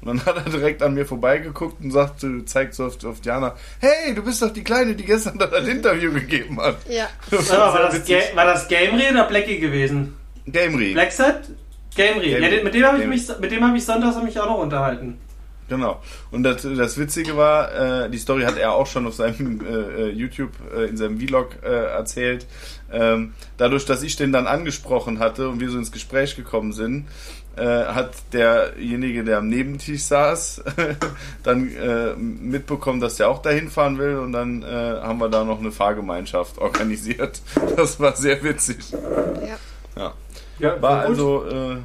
Und 0.00 0.06
dann 0.06 0.24
hat 0.26 0.36
er 0.36 0.50
direkt 0.52 0.82
an 0.82 0.94
mir 0.94 1.04
vorbeigeguckt 1.06 1.82
und 1.82 1.90
sagte, 1.90 2.44
zeigt 2.44 2.74
so 2.74 2.86
auf, 2.86 3.02
auf 3.04 3.20
Diana, 3.20 3.54
hey, 3.80 4.14
du 4.14 4.22
bist 4.22 4.40
doch 4.42 4.52
die 4.52 4.62
Kleine, 4.62 4.94
die 4.94 5.04
gestern 5.04 5.38
da 5.38 5.46
ein 5.50 5.66
Interview 5.66 6.12
gegeben 6.12 6.60
hat. 6.60 6.76
Ja. 6.88 7.08
Das 7.30 7.50
war, 7.50 7.72
sehr 7.90 8.00
das. 8.00 8.06
Ga 8.30 8.36
war 8.36 8.44
das 8.46 8.68
Gamery 8.68 9.10
oder 9.10 9.24
Blackie 9.24 9.58
gewesen? 9.58 10.16
Gamery. 10.46 10.92
Blackset? 10.92 11.40
Gamery. 11.96 12.30
Ja, 12.30 12.38
Gamery. 12.38 12.56
den- 12.56 12.64
mit 12.64 12.74
dem 12.74 12.84
habe 12.84 13.02
ich 13.02 13.08
mich, 13.08 13.28
mit 13.40 13.50
dem 13.50 13.64
habe 13.66 13.76
ich 13.76 13.84
sonntags 13.84 14.22
mich 14.22 14.38
auch 14.38 14.46
noch 14.46 14.58
unterhalten. 14.58 15.18
Genau. 15.68 16.00
Und 16.30 16.42
das, 16.44 16.62
das 16.62 16.98
Witzige 16.98 17.36
war, 17.36 18.04
äh, 18.04 18.10
die 18.10 18.18
Story 18.18 18.44
hat 18.44 18.56
er 18.56 18.72
auch 18.72 18.86
schon 18.86 19.06
auf 19.06 19.14
seinem 19.14 19.60
äh, 19.60 20.08
äh, 20.08 20.10
YouTube, 20.10 20.52
äh, 20.74 20.86
in 20.86 20.96
seinem 20.96 21.20
Vlog 21.20 21.56
äh, 21.62 21.68
erzählt. 21.68 22.46
Ähm, 22.90 23.34
dadurch, 23.58 23.84
dass 23.84 24.02
ich 24.02 24.16
den 24.16 24.32
dann 24.32 24.46
angesprochen 24.46 25.18
hatte 25.18 25.48
und 25.48 25.60
wir 25.60 25.70
so 25.70 25.76
ins 25.76 25.92
Gespräch 25.92 26.36
gekommen 26.36 26.72
sind, 26.72 27.06
äh, 27.56 27.84
hat 27.84 28.12
derjenige, 28.32 29.24
der 29.24 29.38
am 29.38 29.48
Nebentisch 29.48 30.04
saß, 30.04 30.62
dann 31.42 31.70
äh, 31.76 32.14
mitbekommen, 32.16 33.00
dass 33.00 33.16
der 33.16 33.28
auch 33.28 33.42
dahin 33.42 33.68
fahren 33.68 33.98
will 33.98 34.16
und 34.16 34.32
dann 34.32 34.62
äh, 34.62 34.66
haben 34.66 35.18
wir 35.18 35.28
da 35.28 35.44
noch 35.44 35.58
eine 35.58 35.72
Fahrgemeinschaft 35.72 36.58
organisiert. 36.58 37.40
Das 37.76 38.00
war 38.00 38.16
sehr 38.16 38.42
witzig. 38.42 38.78
Ja. 38.90 39.58
Ja. 39.96 40.14
Ja, 40.58 40.82
War 40.82 41.02
also 41.02 41.44
äh, 41.46 41.76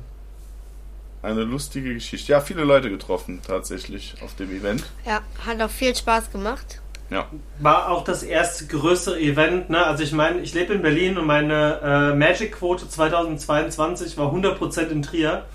eine 1.24 1.44
lustige 1.44 1.94
Geschichte. 1.94 2.34
Ja, 2.34 2.42
viele 2.42 2.64
Leute 2.64 2.90
getroffen 2.90 3.42
tatsächlich 3.46 4.16
auf 4.22 4.36
dem 4.36 4.52
Event. 4.52 4.84
Ja, 5.06 5.22
hat 5.46 5.62
auch 5.62 5.70
viel 5.70 5.96
Spaß 5.96 6.32
gemacht. 6.32 6.80
Ja. 7.10 7.28
war 7.60 7.92
auch 7.92 8.04
das 8.04 8.24
erste 8.24 8.66
größere 8.66 9.20
Event. 9.20 9.70
Ne? 9.70 9.86
Also 9.86 10.04
ich 10.04 10.14
meine, 10.14 10.40
ich 10.40 10.54
lebe 10.56 10.74
in 10.74 10.82
Berlin 10.82 11.18
und 11.18 11.28
meine 11.28 11.80
äh, 11.84 12.16
Magic-Quote 12.16 12.90
2022 12.90 14.18
war 14.18 14.34
100% 14.34 14.88
in 14.88 15.04
Trier. 15.04 15.46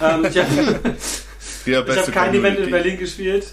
Ähm, 0.00 0.26
ich 0.26 0.38
habe 0.38 1.86
hab 1.88 2.06
kein 2.12 2.34
Event 2.34 2.58
in 2.58 2.64
Community. 2.64 2.70
Berlin 2.70 2.98
gespielt. 2.98 3.46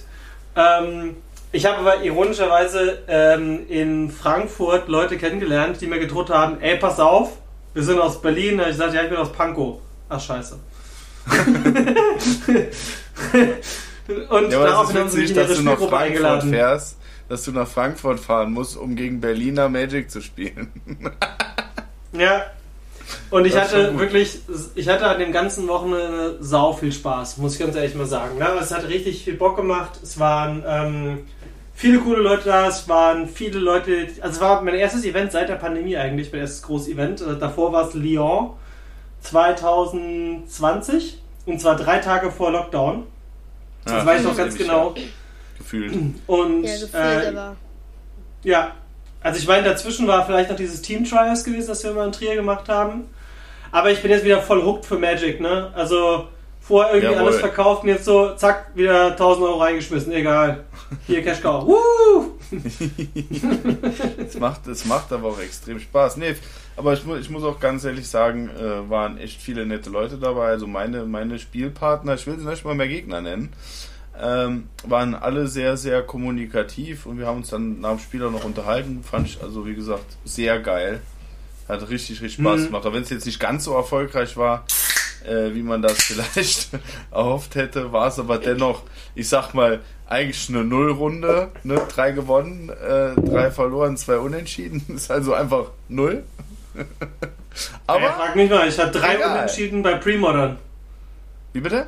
Ähm, 0.55 1.17
ich 1.51 1.65
habe 1.65 1.77
aber 1.77 2.03
ironischerweise 2.03 3.00
ähm, 3.07 3.67
in 3.67 4.12
Frankfurt 4.12 4.88
Leute 4.88 5.17
kennengelernt, 5.17 5.81
die 5.81 5.88
mir 5.88 6.00
gedroht 6.00 6.29
haben, 6.29 6.62
ey, 6.62 6.77
pass 6.77 7.00
auf, 7.00 7.38
wir 7.73 7.83
sind 7.83 8.00
aus 8.00 8.21
Berlin. 8.21 8.59
Da 8.59 8.69
Ich 8.69 8.75
sagte, 8.75 8.97
ja, 8.97 9.03
ich 9.03 9.09
bin 9.09 9.17
aus 9.17 9.31
Pankow. 9.31 9.79
Ach, 10.09 10.19
scheiße. 10.19 10.59
Und 14.30 14.51
Ja, 14.51 14.63
daraufhin 14.65 14.98
haben 15.00 15.10
sie 15.10 15.20
mich 15.22 15.30
in 15.30 15.36
dass 15.36 15.50
ihre 15.50 15.58
du 15.58 15.63
nach 15.63 15.74
Spielgruppe 15.74 15.96
Frankfurt 15.96 16.01
eingeladen. 16.01 16.50
fährst, 16.50 16.98
dass 17.30 17.44
du 17.44 17.51
nach 17.51 17.68
Frankfurt 17.68 18.20
fahren 18.20 18.51
musst, 18.51 18.77
um 18.77 18.96
gegen 18.96 19.22
Berliner 19.22 19.70
Magic 19.70 20.12
zu 20.12 20.22
spielen. 20.22 20.72
Ja. 22.15 22.44
Und 23.32 23.46
ich 23.46 23.58
hatte 23.58 23.98
wirklich, 23.98 24.42
ich 24.75 24.88
hatte 24.88 25.08
an 25.08 25.18
dem 25.18 25.32
ganzen 25.32 25.68
Wochenende 25.68 26.38
sau 26.42 26.74
viel 26.74 26.92
Spaß, 26.92 27.38
muss 27.38 27.53
ich 27.56 27.60
ganz 27.60 27.75
ehrlich 27.75 27.96
mal 27.96 28.06
sagen. 28.06 28.38
Ne? 28.38 28.48
Es 28.62 28.72
hat 28.72 28.88
richtig 28.88 29.24
viel 29.24 29.34
Bock 29.34 29.56
gemacht. 29.56 29.94
Es 30.03 30.20
waren 30.20 30.63
ähm, 30.68 31.20
viele 31.74 31.98
coole 32.01 32.22
Leute 32.22 32.44
da, 32.46 32.68
es 32.68 32.88
waren 32.88 33.27
viele 33.27 33.58
Leute, 33.58 34.10
also 34.22 34.36
es 34.36 34.42
war 34.42 34.62
mein 34.62 34.75
erstes 34.75 35.06
Event 35.06 35.32
seit 35.32 35.50
der 35.50 35.56
Pandemie 35.56 35.98
eigentlich, 35.98 36.32
mein 36.32 36.42
erstes 36.42 36.62
großes 36.62 36.88
Event. 36.89 37.22
Äh, 37.22 37.36
Davor 37.39 37.74
war 37.74 37.88
es 37.88 37.96
Lyon 37.96 38.51
2020 39.24 41.20
und 41.46 41.60
zwar 41.60 41.75
drei 41.75 42.00
Tage 42.00 42.32
vor 42.32 42.51
Lockdown. 42.51 43.06
Das 43.86 43.94
Ja, 43.94 44.06
weiß 44.06 44.22
ich 44.22 44.27
noch 44.27 44.38
ganz 44.38 44.56
genau. 44.56 44.94
ja, 44.96 45.01
Gefühlt. 45.58 45.94
Und 46.27 46.63
Ja, 46.63 46.72
gefühlt 46.74 46.94
äh, 46.94 47.27
aber. 47.27 47.56
ja, 48.44 48.72
also 49.22 49.39
ich 49.39 49.48
meine, 49.48 49.63
dazwischen 49.63 50.08
war 50.08 50.25
vielleicht 50.25 50.50
noch 50.50 50.58
dieses 50.58 50.82
Team 50.82 51.03
Trials 51.06 51.44
gewesen, 51.44 51.68
das 51.68 51.84
wir 51.84 51.92
mal 51.92 52.06
in 52.06 52.12
Trier 52.12 52.36
gemacht 52.36 52.68
haben. 52.70 53.10
Aber 53.72 53.89
ich 53.92 54.01
bin 54.01 54.12
jetzt 54.12 54.24
wieder 54.25 54.42
voll 54.42 54.63
hooked 54.63 54.86
für 54.86 54.98
Magic, 55.00 55.39
ne? 55.42 55.72
Also 55.75 56.27
vorher 56.62 56.94
irgendwie 56.94 57.13
Jawohl. 57.15 57.27
alles 57.30 57.39
verkauft 57.42 57.84
und 57.84 57.89
jetzt 57.89 58.06
so, 58.06 58.36
zack, 58.36 58.68
wieder 58.75 59.12
1000 59.12 59.46
Euro 59.48 59.58
reingeschmissen, 59.60 60.12
egal. 60.13 60.63
Hier 61.07 61.23
Cash 61.23 61.41
Cow. 61.43 61.65
Woo! 61.65 62.31
Es 64.17 64.38
macht, 64.39 64.67
es 64.67 64.85
macht 64.85 65.12
aber 65.12 65.29
auch 65.29 65.39
extrem 65.39 65.79
Spaß. 65.79 66.17
Nee, 66.17 66.35
aber 66.75 66.93
ich, 66.93 67.05
ich 67.19 67.29
muss 67.29 67.43
auch 67.43 67.59
ganz 67.59 67.83
ehrlich 67.83 68.07
sagen, 68.07 68.50
äh, 68.50 68.89
waren 68.89 69.17
echt 69.17 69.41
viele 69.41 69.65
nette 69.65 69.89
Leute 69.89 70.17
dabei. 70.17 70.47
Also 70.47 70.67
meine, 70.67 71.05
meine 71.05 71.39
Spielpartner, 71.39 72.15
ich 72.15 72.27
will 72.27 72.39
sie 72.39 72.45
nicht 72.47 72.65
mal 72.65 72.75
mehr 72.75 72.88
Gegner 72.88 73.21
nennen, 73.21 73.53
ähm, 74.21 74.67
waren 74.85 75.15
alle 75.15 75.47
sehr, 75.47 75.77
sehr 75.77 76.03
kommunikativ 76.03 77.05
und 77.05 77.17
wir 77.17 77.25
haben 77.27 77.38
uns 77.38 77.50
dann 77.50 77.81
nach 77.81 77.91
dem 77.91 78.00
Spiel 78.00 78.23
auch 78.23 78.31
noch 78.31 78.43
unterhalten. 78.43 79.03
Fand 79.03 79.27
ich 79.27 79.41
also, 79.41 79.65
wie 79.65 79.75
gesagt, 79.75 80.05
sehr 80.25 80.59
geil. 80.59 81.01
Hat 81.67 81.81
richtig, 81.89 82.21
richtig 82.21 82.43
Spaß 82.43 82.62
Mhm. 82.62 82.65
gemacht. 82.65 82.85
Auch 82.85 82.93
wenn 82.93 83.03
es 83.03 83.09
jetzt 83.09 83.25
nicht 83.25 83.39
ganz 83.39 83.63
so 83.63 83.73
erfolgreich 83.73 84.35
war, 84.38 84.65
äh, 85.25 85.53
wie 85.55 85.63
man 85.63 85.81
das 85.81 85.93
vielleicht 86.03 86.69
erhofft 87.12 87.55
hätte, 87.55 87.91
war 87.93 88.07
es 88.07 88.19
aber 88.19 88.38
dennoch, 88.38 88.83
ich 89.15 89.29
sag 89.29 89.53
mal, 89.53 89.79
eigentlich 90.07 90.50
eine 90.50 90.63
Nullrunde. 90.63 91.50
Ne? 91.63 91.81
Drei 91.93 92.12
gewonnen, 92.12 92.69
äh, 92.69 93.13
drei 93.22 93.51
verloren, 93.51 93.98
zwei 93.98 94.17
unentschieden. 94.17 94.83
Ist 94.95 95.10
also 95.12 95.33
einfach 95.33 95.72
null. 95.89 96.24
Aber 97.86 98.05
aber, 98.07 98.13
frag 98.13 98.36
mich 98.36 98.50
mal, 98.50 98.67
ich 98.67 98.79
hatte 98.79 99.00
drei 99.00 99.15
Egal. 99.15 99.31
Unentschieden 99.36 99.83
bei 99.83 99.93
Pre-Modern. 99.93 100.57
wie 101.53 101.60
bitte? 101.60 101.88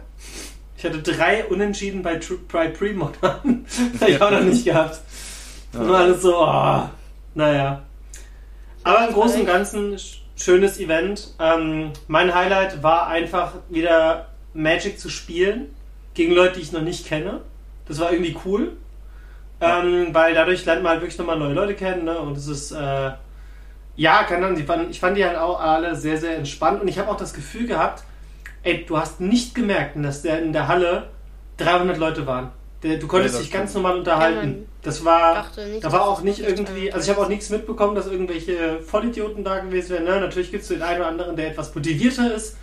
Ich 0.77 0.86
hatte 0.86 1.01
drei 1.01 1.43
Unentschieden 1.45 2.03
bei, 2.03 2.19
bei 2.51 2.67
Pre-Modern. 2.67 3.65
Hab 4.00 4.07
ich 4.07 4.22
auch 4.22 4.29
noch 4.29 4.43
nicht 4.43 4.63
gehabt. 4.63 5.00
Und 5.74 5.89
alles 5.89 6.22
so, 6.22 6.38
oh, 6.38 6.84
naja. 7.34 7.81
Aber 8.84 9.07
im 9.07 9.13
Großen 9.15 9.39
und 9.41 9.48
Ganzen 9.48 9.95
sch- 9.95 10.17
schönes 10.36 10.79
Event. 10.79 11.34
Ähm, 11.39 11.91
mein 12.07 12.36
Highlight 12.36 12.84
war 12.84 13.07
einfach 13.07 13.53
wieder 13.69 14.27
Magic 14.53 15.00
zu 15.00 15.10
spielen 15.10 15.74
gegen 16.13 16.34
Leute, 16.34 16.57
die 16.57 16.62
ich 16.62 16.72
noch 16.74 16.81
nicht 16.84 17.07
kenne. 17.07 17.41
Das 17.88 18.00
war 18.00 18.12
irgendwie 18.12 18.36
cool. 18.46 18.74
Ähm, 19.62 20.10
weil 20.12 20.34
dadurch 20.34 20.65
lernt 20.65 20.84
man 20.84 20.92
halt 20.94 21.01
wirklich 21.01 21.18
nochmal 21.18 21.39
neue 21.39 21.54
Leute 21.54 21.75
kennen. 21.75 22.04
Ne? 22.04 22.18
Und 22.20 22.38
es 22.38 22.48
ist, 22.48 22.72
äh, 22.72 23.12
ja, 23.96 24.24
keine 24.24 24.46
Ahnung, 24.46 24.58
die 24.58 24.63
fanden- 24.63 24.92
ich 24.92 25.00
fand 25.00 25.15
die 25.18 25.25
halt 25.25 25.38
auch 25.38 25.60
alle 25.62 25.96
sehr, 25.96 26.18
sehr 26.18 26.36
entspannt. 26.38 26.82
Und 26.82 26.88
ich 26.88 27.00
habe 27.00 27.10
auch 27.10 27.18
das 27.18 27.34
Gefühl 27.34 27.65
gehabt, 27.65 28.04
ey, 28.63 28.86
du 28.86 28.98
hast 28.98 29.22
nicht 29.22 29.56
gemerkt, 29.56 29.96
dass 30.04 30.22
der 30.24 30.42
in 30.42 30.51
der 30.51 30.68
Halle 30.68 31.10
300 31.58 31.98
Leute 31.98 32.27
waren. 32.27 32.51
Der, 32.84 32.98
du 32.98 33.08
konntest 33.08 33.36
das 33.36 33.42
dich 33.44 33.51
ganz 33.51 33.74
normal 33.74 33.98
unterhalten. 34.00 34.50
Ja, 34.60 34.65
das 34.82 35.06
war, 35.06 35.36
nicht, 35.72 35.84
da 35.84 35.92
war 35.92 36.08
auch 36.08 36.22
nicht 36.22 36.39
irgendwie, 36.39 36.89
300 36.89 36.94
also 36.94 37.06
ich 37.12 37.15
habe 37.15 37.25
auch 37.25 37.30
nichts 37.30 37.50
mitbekommen, 37.50 37.96
dass 37.96 38.08
irgendwelche 38.08 38.82
Vollidioten 38.82 39.44
da 39.44 39.60
gewesen 39.60 39.92
wären. 39.92 40.04
Ne? 40.04 40.20
Natürlich 40.20 40.51
gibt 40.51 40.63
es 40.63 40.70
den 40.70 40.82
einen 40.82 41.00
oder 41.00 41.08
anderen, 41.08 41.36
der 41.38 41.48
etwas 41.51 41.74
motivierter 41.74 42.34
ist. 42.36 42.58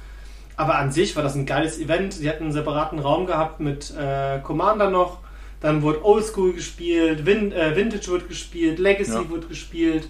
Aber 0.57 0.77
an 0.77 0.93
sich 0.93 1.17
war 1.17 1.23
das 1.23 1.35
ein 1.35 1.47
geiles 1.47 1.79
Event. 1.79 2.13
Sie 2.13 2.29
hatten 2.29 2.45
einen 2.45 2.53
separaten 2.53 2.99
Raum 2.99 3.27
gehabt 3.27 3.61
mit 3.61 3.93
äh, 3.97 4.39
Commander 4.41 4.91
noch. 4.91 5.19
Dann 5.61 5.83
wurde 5.83 6.05
Oldschool 6.05 6.53
gespielt, 6.53 7.25
Vin 7.25 7.53
äh, 7.53 7.77
Vintage 7.77 8.09
wird 8.09 8.29
gespielt, 8.29 8.79
Legacy 8.79 9.13
Ja. 9.13 9.31
wird 9.31 9.49
gespielt. 9.49 10.09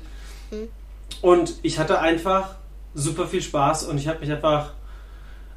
Mhm. 0.50 0.68
Und 1.20 1.54
ich 1.62 1.78
hatte 1.78 2.00
einfach 2.00 2.56
super 2.94 3.26
viel 3.26 3.42
Spaß 3.42 3.84
und 3.84 3.99
ich 3.99 4.08
habe 4.08 4.20
mich 4.20 4.32
einfach. 4.32 4.72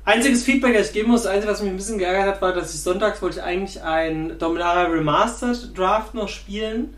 Einziges 0.04 0.44
Feedback, 0.44 0.78
das 0.78 0.88
ich 0.88 0.94
geben 0.94 1.10
muss, 1.10 1.24
das 1.24 1.32
Einzige, 1.32 1.52
was 1.52 1.62
mich 1.64 1.72
ein 1.72 1.78
bisschen 1.78 1.98
geärgert 1.98 2.28
hat, 2.36 2.42
war, 2.42 2.54
dass 2.54 2.76
ich 2.76 2.82
sonntags 2.82 3.24
wollte 3.24 3.44
eigentlich 3.44 3.82
ein 3.82 4.38
Dominaria 4.38 4.84
Remastered 4.84 5.76
Draft 5.76 6.14
noch 6.14 6.30
spielen. 6.30 6.96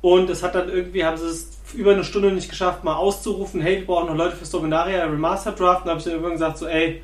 Und 0.00 0.30
es 0.30 0.42
hat 0.42 0.54
dann 0.54 0.68
irgendwie, 0.68 1.04
haben 1.04 1.16
sie 1.16 1.26
es 1.26 1.58
über 1.74 1.92
eine 1.92 2.04
Stunde 2.04 2.30
nicht 2.30 2.48
geschafft, 2.48 2.84
mal 2.84 2.94
auszurufen, 2.94 3.60
hey, 3.60 3.78
wir 3.78 3.86
brauchen 3.86 4.06
noch 4.06 4.16
Leute 4.16 4.36
fürs 4.36 4.50
Dominaria 4.50 5.04
Remastered 5.04 5.58
Draft. 5.58 5.80
Und 5.80 5.86
da 5.86 5.90
habe 5.90 5.98
ich 5.98 6.04
dann 6.04 6.12
irgendwann 6.14 6.32
gesagt, 6.32 6.58
so, 6.58 6.66
ey, 6.66 7.02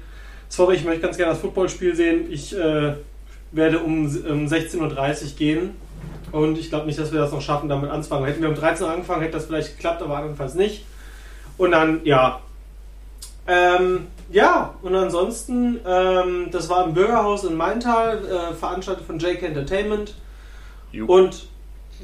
sorry, 0.49 0.77
ich 0.77 0.85
möchte 0.85 1.01
ganz 1.01 1.17
gerne 1.17 1.33
das 1.33 1.41
Footballspiel 1.41 1.95
sehen. 1.97 2.31
Ich 2.31 2.57
äh, 2.57 2.95
werde 3.53 3.81
um, 3.81 4.05
um 4.05 4.47
16.30 4.47 4.79
Uhr 4.81 5.37
gehen. 5.37 5.71
Und 6.33 6.59
ich 6.59 6.69
glaube 6.69 6.87
nicht, 6.87 6.99
dass 6.99 7.13
wir 7.13 7.21
das 7.21 7.33
noch 7.33 7.41
schaffen, 7.41 7.69
damit 7.69 7.91
anzufangen. 7.91 8.27
Hätten 8.27 8.43
wir 8.43 8.49
um 8.49 8.55
13 8.55 8.87
Uhr 8.87 8.93
angefangen, 8.93 9.23
hätte 9.23 9.35
das 9.35 9.47
vielleicht 9.47 9.77
geklappt, 9.77 10.03
aber 10.03 10.17
andernfalls 10.17 10.55
nicht. 10.55 10.85
Und 11.59 11.73
dann, 11.73 12.01
ja. 12.05 12.41
Ähm, 13.47 14.07
ja, 14.31 14.75
und 14.83 14.95
ansonsten, 14.95 15.79
ähm, 15.87 16.49
das 16.51 16.69
war 16.69 16.85
im 16.87 16.95
Bürgerhaus 16.95 17.45
in 17.45 17.57
Maintal, 17.57 18.25
äh, 18.25 18.55
veranstaltet 18.55 19.07
von 19.07 19.19
JK 19.19 19.43
Entertainment. 19.43 20.15
Jo. 20.91 21.07
Und 21.07 21.47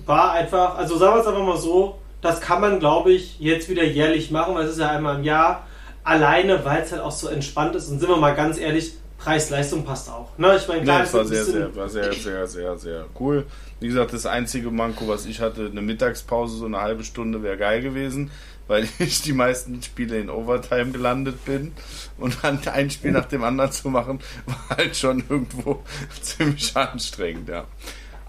war 0.06 0.32
einfach, 0.32 0.76
also 0.76 0.96
sagen 0.96 1.14
wir 1.14 1.20
es 1.20 1.26
einfach 1.26 1.44
mal 1.44 1.56
so, 1.56 1.98
das 2.20 2.40
kann 2.40 2.60
man, 2.60 2.80
glaube 2.80 3.12
ich, 3.12 3.40
jetzt 3.40 3.68
wieder 3.68 3.84
jährlich 3.84 4.30
machen, 4.30 4.54
weil 4.54 4.64
es 4.66 4.72
ist 4.72 4.80
ja 4.80 4.90
einmal 4.90 5.16
im 5.16 5.24
Jahr. 5.24 5.66
Alleine, 6.02 6.64
weil 6.64 6.82
es 6.82 6.92
halt 6.92 7.02
auch 7.02 7.10
so 7.10 7.28
entspannt 7.28 7.74
ist. 7.74 7.88
Und 7.88 8.00
sind 8.00 8.08
wir 8.08 8.16
mal 8.16 8.34
ganz 8.34 8.58
ehrlich, 8.58 8.94
Preis-Leistung 9.20 9.84
passt 9.84 10.10
auch. 10.10 10.36
Ne? 10.38 10.56
Ich 10.56 10.66
meine, 10.66 10.80
Nee, 10.80 10.86
klar, 10.86 11.02
es 11.02 11.08
es 11.08 11.14
war 11.14 11.24
sehr, 11.26 11.44
sehr, 11.44 11.76
war 11.76 11.88
sehr, 11.88 12.12
sehr, 12.12 12.46
sehr, 12.46 12.78
sehr 12.78 13.06
cool. 13.18 13.46
Wie 13.78 13.88
gesagt, 13.88 14.12
das 14.12 14.26
einzige 14.26 14.70
Manko, 14.70 15.08
was 15.08 15.26
ich 15.26 15.40
hatte, 15.40 15.66
eine 15.70 15.82
Mittagspause, 15.82 16.56
so 16.56 16.66
eine 16.66 16.80
halbe 16.80 17.04
Stunde 17.04 17.42
wäre 17.42 17.58
geil 17.58 17.82
gewesen, 17.82 18.30
weil 18.66 18.88
ich 18.98 19.20
die 19.22 19.34
meisten 19.34 19.82
Spiele 19.82 20.18
in 20.18 20.30
Overtime 20.30 20.92
gelandet 20.92 21.44
bin 21.44 21.72
und 22.18 22.38
dann 22.42 22.66
ein 22.68 22.90
Spiel 22.90 23.12
nach 23.12 23.26
dem 23.26 23.44
anderen 23.44 23.72
zu 23.72 23.88
machen, 23.90 24.20
war 24.46 24.78
halt 24.78 24.96
schon 24.96 25.22
irgendwo 25.28 25.82
ziemlich 26.22 26.74
anstrengend, 26.74 27.48
ja. 27.50 27.66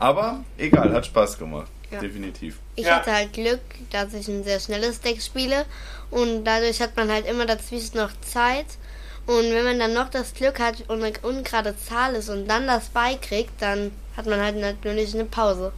Aber 0.02 0.44
egal, 0.58 0.92
hat 0.94 1.06
Spaß 1.06 1.38
gemacht. 1.38 1.68
Ja. 1.92 2.00
Definitiv. 2.00 2.58
Ich 2.76 2.86
Ja. 2.86 2.96
hatte 2.96 3.14
halt 3.14 3.34
Glück, 3.34 3.60
dass 3.92 4.14
ich 4.14 4.28
ein 4.28 4.44
sehr 4.44 4.60
schnelles 4.60 5.02
Deck 5.02 5.22
spiele 5.22 5.66
und 6.10 6.44
dadurch 6.46 6.82
hat 6.82 6.96
man 6.96 7.12
halt 7.12 7.28
immer 7.28 7.46
dazwischen 7.46 7.98
noch 7.98 8.12
Zeit. 8.22 8.66
Und 9.28 9.52
wenn 9.54 9.64
man 9.64 9.78
dann 9.78 9.94
noch 9.94 10.10
das 10.10 10.34
Glück 10.34 10.60
hat 10.60 10.84
und 10.88 11.04
eine 11.04 11.14
ungerade 11.22 11.76
Zahl 11.78 12.16
ist 12.16 12.30
und 12.30 12.48
dann 12.48 12.66
das 12.66 12.90
beikriegt, 12.90 13.52
dann 13.62 13.92
hat 14.18 14.26
man 14.26 14.40
halt 14.42 14.56
natürlich 14.56 15.14
eine 15.14 15.26
Pause. 15.26 15.72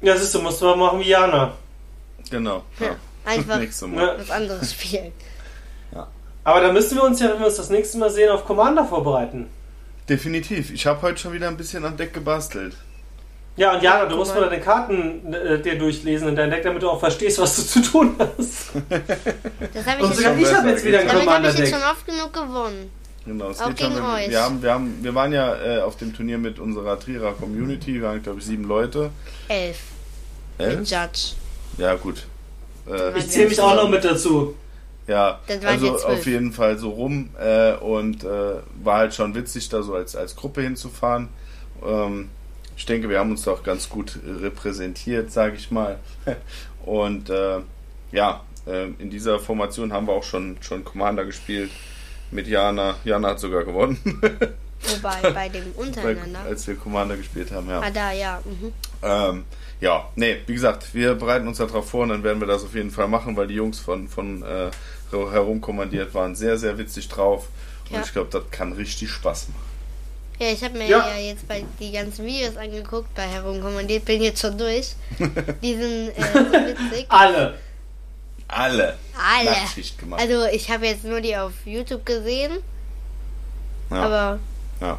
Ja, 0.00 0.16
siehst 0.16 0.34
du, 0.34 0.40
musst 0.40 0.60
du 0.60 0.64
mal 0.66 0.76
machen 0.76 1.00
wie 1.00 1.08
Jana. 1.08 1.52
Genau. 2.30 2.64
Ja. 2.80 2.86
Ja, 2.86 2.96
einfach 3.24 3.60
was 3.60 4.30
anderes 4.30 4.72
spielen. 4.72 5.12
Aber 6.42 6.62
da 6.62 6.72
müssen 6.72 6.96
wir 6.96 7.04
uns 7.04 7.20
ja, 7.20 7.28
wenn 7.30 7.38
wir 7.38 7.46
uns 7.46 7.56
das 7.56 7.68
nächste 7.68 7.98
Mal 7.98 8.10
sehen, 8.10 8.30
auf 8.30 8.46
Commander 8.46 8.84
vorbereiten. 8.86 9.50
Definitiv. 10.10 10.70
Ich 10.72 10.86
habe 10.86 11.00
heute 11.02 11.18
schon 11.18 11.32
wieder 11.32 11.48
ein 11.48 11.56
bisschen 11.56 11.84
am 11.84 11.96
Deck 11.96 12.12
gebastelt. 12.12 12.76
Ja, 13.56 13.74
und 13.76 13.82
Jana, 13.82 14.04
du 14.04 14.10
Guck 14.10 14.18
musst 14.18 14.34
mal. 14.34 14.48
deine 14.48 14.60
Karten 14.60 15.32
äh, 15.32 15.60
dir 15.62 15.78
durchlesen 15.78 16.28
in 16.28 16.36
deinem 16.36 16.50
Deck, 16.50 16.62
damit 16.64 16.82
du 16.82 16.90
auch 16.90 16.98
verstehst, 17.00 17.38
was 17.38 17.56
du 17.56 17.62
zu 17.62 17.82
tun 17.82 18.16
hast. 18.18 18.70
Das 19.72 19.86
habe 19.86 19.98
ich, 19.98 20.04
Und 20.04 20.10
jetzt 20.10 20.16
sogar 20.18 20.32
schon- 20.32 20.40
ich 20.42 20.52
habe 20.54 20.68
jetzt 20.70 20.84
wieder 20.84 21.00
ein 21.00 21.06
damit 21.08 21.28
habe 21.28 21.48
ich 21.48 21.58
jetzt 21.58 21.70
schon 21.72 21.82
oft 21.82 22.06
genug 22.06 22.32
gewonnen. 22.32 22.90
Genau, 23.26 23.50
es 23.50 23.60
Auch 23.60 23.68
geht 23.68 23.80
schon. 23.80 23.90
gegen 23.94 24.02
Wir, 24.04 24.14
euch. 24.14 24.30
wir, 24.30 24.42
haben, 24.42 24.62
wir, 24.62 24.72
haben, 24.72 24.98
wir 25.04 25.14
waren 25.14 25.32
ja 25.32 25.54
äh, 25.78 25.80
auf 25.82 25.96
dem 25.96 26.14
Turnier 26.14 26.38
mit 26.38 26.58
unserer 26.58 26.98
Trierer 26.98 27.32
Community, 27.34 27.94
wir 27.94 28.02
waren, 28.02 28.22
glaube 28.22 28.40
ich, 28.40 28.46
sieben 28.46 28.64
Leute. 28.64 29.10
Elf. 29.48 29.78
Mit 30.58 30.66
Elf? 30.68 30.78
Judge. 30.90 31.34
Ja, 31.78 31.94
gut. 31.94 32.26
Äh, 32.90 33.16
Ich 33.18 33.28
zähle 33.28 33.48
mich 33.50 33.60
auch 33.60 33.74
noch 33.76 33.88
mit 33.88 34.04
dazu. 34.04 34.56
Ja, 35.10 35.40
also 35.66 35.96
auf 35.96 36.24
jeden 36.24 36.52
Fall 36.52 36.78
so 36.78 36.90
rum 36.90 37.30
äh, 37.36 37.72
und 37.72 38.22
äh, 38.22 38.54
war 38.80 38.98
halt 38.98 39.12
schon 39.12 39.34
witzig, 39.34 39.68
da 39.68 39.82
so 39.82 39.94
als, 39.94 40.14
als 40.14 40.36
Gruppe 40.36 40.62
hinzufahren. 40.62 41.28
Ähm, 41.84 42.28
ich 42.76 42.86
denke, 42.86 43.08
wir 43.08 43.18
haben 43.18 43.32
uns 43.32 43.42
doch 43.42 43.64
ganz 43.64 43.88
gut 43.88 44.20
repräsentiert, 44.24 45.32
sage 45.32 45.56
ich 45.56 45.70
mal. 45.72 45.98
Und 46.86 47.28
äh, 47.28 47.58
ja, 48.12 48.44
äh, 48.66 48.86
in 48.98 49.10
dieser 49.10 49.40
Formation 49.40 49.92
haben 49.92 50.06
wir 50.06 50.14
auch 50.14 50.22
schon, 50.22 50.56
schon 50.60 50.84
Commander 50.84 51.24
gespielt 51.24 51.72
mit 52.30 52.46
Jana. 52.46 52.94
Jana 53.04 53.30
hat 53.30 53.40
sogar 53.40 53.64
gewonnen, 53.64 53.98
Wobei, 54.82 55.30
bei 55.32 55.48
dem 55.48 55.72
untereinander. 55.76 56.40
als 56.40 56.66
wir 56.66 56.76
Commander 56.76 57.16
gespielt 57.16 57.50
haben. 57.52 57.68
Ja. 57.68 57.80
Ah, 57.80 57.90
da, 57.90 58.12
ja. 58.12 58.40
Mhm. 58.44 58.72
Ähm, 59.02 59.44
ja, 59.80 60.08
nee, 60.14 60.38
wie 60.46 60.54
gesagt, 60.54 60.94
wir 60.94 61.14
bereiten 61.14 61.48
uns 61.48 61.58
darauf 61.58 61.90
vor 61.90 62.02
und 62.02 62.10
dann 62.10 62.22
werden 62.22 62.40
wir 62.40 62.46
das 62.46 62.64
auf 62.64 62.74
jeden 62.74 62.90
Fall 62.90 63.08
machen, 63.08 63.36
weil 63.36 63.46
die 63.46 63.54
Jungs 63.54 63.78
von, 63.78 64.08
von 64.08 64.42
äh, 64.42 64.70
herumkommandiert 65.12 66.14
waren 66.14 66.34
sehr, 66.34 66.56
sehr 66.58 66.76
witzig 66.78 67.08
drauf. 67.08 67.48
Und 67.88 67.96
Ja. 67.96 68.02
ich 68.02 68.12
glaube, 68.12 68.28
das 68.30 68.42
kann 68.50 68.72
richtig 68.72 69.10
Spaß 69.10 69.48
machen. 69.48 69.70
Ja, 70.38 70.46
ich 70.52 70.64
habe 70.64 70.78
mir 70.78 70.86
Ja. 70.86 71.08
ja. 71.10 71.16
jetzt 71.18 71.46
bei 71.46 71.64
die 71.78 71.92
ganzen 71.92 72.24
Videos 72.24 72.56
angeguckt, 72.56 73.14
bei 73.14 73.26
Herumkommandiert, 73.26 74.04
bin 74.06 74.22
jetzt 74.22 74.40
schon 74.40 74.56
durch. 74.56 74.94
Die 75.62 75.74
sind 75.74 76.08
äh, 76.16 76.22
so 76.32 76.52
witzig. 76.52 77.06
Alle. 77.08 77.54
Alle. 78.48 78.96
Alle. 79.16 79.50
Nachtschicht 79.50 79.98
gemacht. 79.98 80.20
Also 80.20 80.46
ich 80.46 80.70
habe 80.70 80.86
jetzt 80.86 81.04
nur 81.04 81.20
die 81.20 81.36
auf 81.36 81.52
YouTube 81.64 82.04
gesehen, 82.06 82.52
ja, 83.90 83.96
aber 84.02 84.38
ja. 84.80 84.98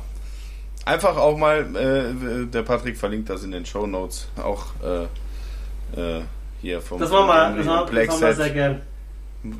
Einfach 0.85 1.17
auch 1.17 1.37
mal, 1.37 1.59
äh, 1.75 2.45
der 2.47 2.61
Patrick 2.63 2.97
verlinkt 2.97 3.29
das 3.29 3.43
in 3.43 3.51
den 3.51 3.65
Show 3.65 3.85
Notes, 3.87 4.27
auch 4.41 4.65
äh, 4.83 5.99
äh, 5.99 6.21
hier 6.61 6.81
vom 6.81 6.99
Das 6.99 7.09
machen 7.09 7.27
wir, 7.27 7.47
vom 7.49 7.57
das 7.57 7.65
machen, 7.65 7.95
das 7.95 8.21
wir 8.21 8.27
Set. 8.27 8.35
sehr 8.37 8.49
gern. 8.51 8.81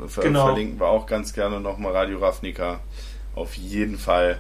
Ver 0.08 0.24
Genau. 0.24 0.46
Verlinken 0.48 0.80
wir 0.80 0.88
auch 0.88 1.06
ganz 1.08 1.34
gerne 1.34 1.60
nochmal 1.60 1.92
Radio 1.94 2.20
Ravnica. 2.20 2.80
Auf 3.36 3.56
jeden 3.56 3.98
Fall. 3.98 4.38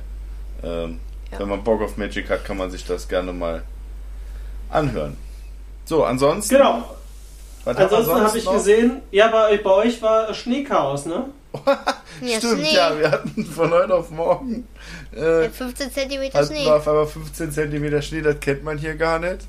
Ähm, 0.63 0.99
Ja. 1.31 1.39
Wenn 1.39 1.49
man 1.49 1.63
Bock 1.63 1.81
auf 1.81 1.95
Magic 1.97 2.29
hat, 2.29 2.43
kann 2.45 2.57
man 2.57 2.69
sich 2.71 2.85
das 2.85 3.07
gerne 3.07 3.31
mal 3.33 3.63
anhören. 4.69 5.15
So, 5.85 6.03
ansonsten. 6.03 6.55
Genau. 6.55 6.83
Ansonsten 7.63 8.05
sonst 8.05 8.27
habe 8.27 8.37
ich 8.37 8.45
noch? 8.45 8.53
gesehen, 8.53 9.01
ja, 9.11 9.27
bei, 9.29 9.57
bei 9.57 9.69
euch 9.71 10.01
war 10.01 10.33
Schneechaos, 10.33 11.05
ne? 11.05 11.25
ja, 12.21 12.37
Stimmt, 12.37 12.59
Schnee. 12.65 12.73
ja, 12.75 12.97
wir 12.97 13.11
hatten 13.11 13.45
von 13.45 13.71
heute 13.71 13.93
auf 13.95 14.09
morgen. 14.09 14.67
Äh, 15.15 15.43
Ja, 15.45 15.49
15 15.49 15.91
cm 15.91 16.31
Schnee. 16.47 16.67
auf 16.67 16.87
einmal 16.87 17.05
15 17.05 17.51
cm 17.51 18.01
Schnee, 18.01 18.21
das 18.21 18.39
kennt 18.39 18.63
man 18.63 18.77
hier 18.77 18.95
gar 18.95 19.19
nicht. 19.19 19.41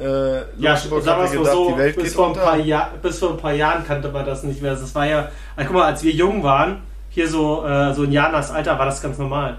Äh, 0.00 0.38
Ja, 0.58 0.72
Luxemburg 0.72 1.02
sagen 1.04 1.20
wir 1.20 1.24
es 1.26 1.30
mal 1.34 1.38
gedacht, 1.38 1.54
so, 1.54 1.70
die 1.72 1.78
Welt 1.78 1.96
bis 1.96 2.14
vor, 2.14 2.24
ein 2.26 2.30
unter. 2.32 2.42
paar 2.42 2.56
Jahr, 2.56 2.90
bis 3.02 3.18
vor 3.18 3.30
ein 3.30 3.36
paar 3.36 3.52
Jahren 3.52 3.86
kannte 3.86 4.08
man 4.10 4.24
das 4.26 4.42
nicht 4.42 4.62
mehr. 4.62 4.74
Das 4.74 4.94
war 4.94 5.06
ja, 5.06 5.28
also, 5.56 5.68
guck 5.68 5.72
mal, 5.76 5.86
als 5.86 6.02
wir 6.02 6.12
jung 6.12 6.42
waren, 6.42 6.82
hier 7.10 7.28
so, 7.28 7.64
äh, 7.66 7.92
so 7.94 8.04
in 8.04 8.12
Janas 8.12 8.50
Alter, 8.50 8.78
war 8.78 8.86
das 8.86 9.00
ganz 9.02 9.18
normal. 9.18 9.58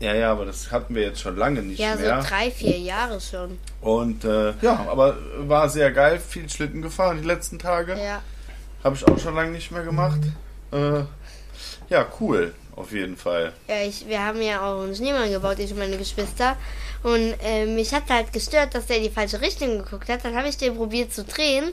Ja, 0.00 0.12
ja, 0.14 0.32
aber 0.32 0.44
das 0.46 0.70
hatten 0.72 0.94
wir 0.94 1.02
jetzt 1.02 1.20
schon 1.20 1.36
lange 1.36 1.62
nicht 1.62 1.78
Ja, 1.78 1.96
so 1.96 2.02
mehr. 2.02 2.20
drei, 2.20 2.50
vier 2.50 2.78
Jahre 2.78 3.20
schon. 3.20 3.58
Und 3.80 4.24
äh, 4.24 4.52
ja, 4.60 4.84
aber 4.90 5.16
war 5.40 5.68
sehr 5.68 5.92
geil, 5.92 6.18
viel 6.18 6.48
Schlitten 6.48 6.82
gefahren 6.82 7.18
die 7.22 7.26
letzten 7.26 7.58
Tage. 7.58 7.92
Ja. 7.92 8.20
Habe 8.82 8.96
ich 8.96 9.06
auch 9.06 9.18
schon 9.18 9.34
lange 9.34 9.50
nicht 9.52 9.70
mehr 9.70 9.82
gemacht. 9.82 10.20
Äh, 10.72 11.02
ja, 11.88 12.06
cool, 12.20 12.52
auf 12.76 12.92
jeden 12.92 13.16
Fall. 13.16 13.52
Ja, 13.68 13.82
ich, 13.82 14.08
wir 14.08 14.24
haben 14.24 14.40
ja 14.42 14.60
auch 14.62 14.82
einen 14.82 14.94
Schneemann 14.94 15.30
gebaut, 15.30 15.58
ich 15.58 15.70
und 15.70 15.78
meine 15.78 15.96
Geschwister. 15.96 16.56
Und 17.02 17.34
äh, 17.44 17.66
mich 17.66 17.92
hat 17.92 18.08
halt 18.08 18.32
gestört, 18.32 18.74
dass 18.74 18.86
der 18.86 18.96
in 18.96 19.04
die 19.04 19.10
falsche 19.10 19.40
Richtung 19.40 19.78
geguckt 19.78 20.08
hat. 20.08 20.24
Dann 20.24 20.34
habe 20.36 20.48
ich 20.48 20.56
den 20.56 20.76
probiert 20.76 21.12
zu 21.12 21.24
drehen. 21.24 21.72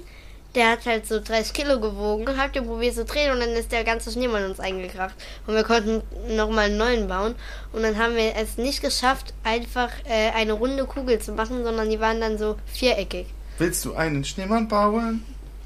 Der 0.54 0.72
hat 0.72 0.86
halt 0.86 1.08
so 1.08 1.22
30 1.22 1.54
Kilo 1.54 1.80
gewogen. 1.80 2.38
Hab 2.38 2.52
den 2.52 2.66
probiert 2.66 2.96
zu 2.96 3.06
drehen 3.06 3.32
und 3.32 3.40
dann 3.40 3.52
ist 3.52 3.72
der 3.72 3.86
ganze 3.86 4.12
Schneemann 4.12 4.44
uns 4.44 4.60
eingekracht. 4.60 5.16
Und 5.48 5.56
wir 5.56 5.64
konnten 5.64 6.02
nochmal 6.36 6.66
einen 6.66 6.78
neuen 6.78 7.08
bauen. 7.08 7.36
Und 7.72 7.84
dann 7.84 7.98
haben 7.98 8.16
wir 8.16 8.36
es 8.36 8.58
nicht 8.58 8.82
geschafft, 8.82 9.34
einfach 9.44 9.90
äh, 10.04 10.32
eine 10.32 10.54
runde 10.54 10.84
Kugel 10.84 11.20
zu 11.20 11.32
machen, 11.32 11.64
sondern 11.64 11.90
die 11.90 12.02
waren 12.02 12.20
dann 12.20 12.38
so 12.38 12.58
viereckig. 12.66 13.28
Willst 13.58 13.86
du 13.86 13.94
einen 13.94 14.26
Schneemann 14.26 14.68
bauen? 14.68 15.24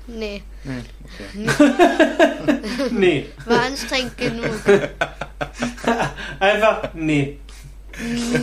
Nee, 0.07 0.43
Nee, 0.63 1.49
okay. 1.49 2.89
Nee. 2.91 3.29
war 3.45 3.61
anstrengend 3.63 4.17
genug. 4.17 4.51
Einfach, 6.39 6.89
nee. 6.93 7.39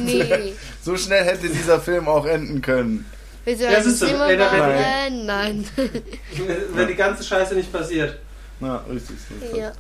Nee. 0.05 0.55
So 0.83 0.97
schnell 0.97 1.25
hätte 1.25 1.49
dieser 1.49 1.81
Film 1.81 2.09
auch 2.09 2.27
enden 2.27 2.61
können. 2.63 3.05
Du 3.45 3.51
Ja, 3.53 3.83
siehst 3.83 4.03
du, 4.03 4.07
ey? 4.07 4.37
Nein. 4.37 5.27
Nein. 5.27 5.69
Wenn 6.75 6.89
die 6.89 6.95
ganze 6.95 7.25
Scheiße 7.25 7.55
nicht 7.55 7.73
passiert. 7.73 8.19
Na, 8.61 8.83
richtig. 8.89 9.17
so. 9.51 9.57
ja. 9.57 9.73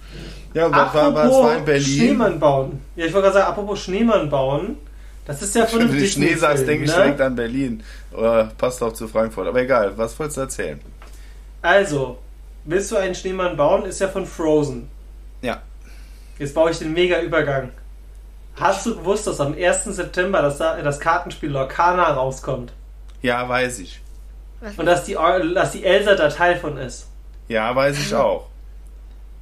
Ja, 0.54 0.66
und 0.66 0.74
was 0.74 0.92
war, 0.94 1.56
in 1.56 1.64
Berlin? 1.64 1.84
Schneemann 1.84 2.40
bauen. 2.40 2.80
Ja, 2.96 3.06
ich 3.06 3.12
wollte 3.12 3.26
gerade 3.26 3.38
sagen, 3.38 3.52
apropos 3.52 3.80
Schneemann 3.80 4.28
bauen. 4.28 4.76
Das 5.24 5.40
ist 5.40 5.54
ja 5.54 5.66
von 5.66 5.80
einem 5.80 5.92
Wenn 5.92 6.00
du 6.00 6.06
Schnee 6.06 6.34
sagst, 6.34 6.66
denke 6.66 6.84
ich 6.84 6.90
ne? 6.90 6.96
direkt 6.96 7.20
an 7.20 7.36
Berlin. 7.36 7.82
Oder 8.12 8.50
passt 8.58 8.82
auch 8.82 8.92
zu 8.92 9.06
Frankfurt. 9.06 9.46
Aber 9.46 9.60
egal, 9.60 9.96
was 9.96 10.18
wolltest 10.18 10.36
du 10.36 10.40
erzählen? 10.42 10.80
Also, 11.62 12.18
willst 12.64 12.90
du 12.90 12.96
einen 12.96 13.14
Schneemann 13.14 13.56
bauen? 13.56 13.84
Ist 13.84 14.00
ja 14.00 14.08
von 14.08 14.26
Frozen. 14.26 14.90
Ja. 15.40 15.62
Jetzt 16.38 16.54
baue 16.54 16.70
ich 16.70 16.78
den 16.78 16.92
mega 16.92 17.20
Übergang. 17.20 17.70
Hast 18.56 18.84
du 18.84 18.96
gewusst, 18.96 19.26
dass 19.26 19.40
am 19.40 19.54
1. 19.54 19.84
September 19.84 20.42
das, 20.42 20.58
das 20.58 21.00
Kartenspiel 21.00 21.50
Lorcana 21.50 22.12
rauskommt? 22.12 22.72
Ja, 23.22 23.48
weiß 23.48 23.78
ich. 23.78 24.00
Und 24.76 24.86
dass 24.86 25.04
die, 25.04 25.14
dass 25.54 25.72
die 25.72 25.84
Elsa 25.84 26.14
da 26.14 26.28
Teil 26.28 26.56
von 26.56 26.76
ist? 26.76 27.08
Ja, 27.48 27.74
weiß 27.74 27.98
ich 27.98 28.14
auch. 28.14 28.48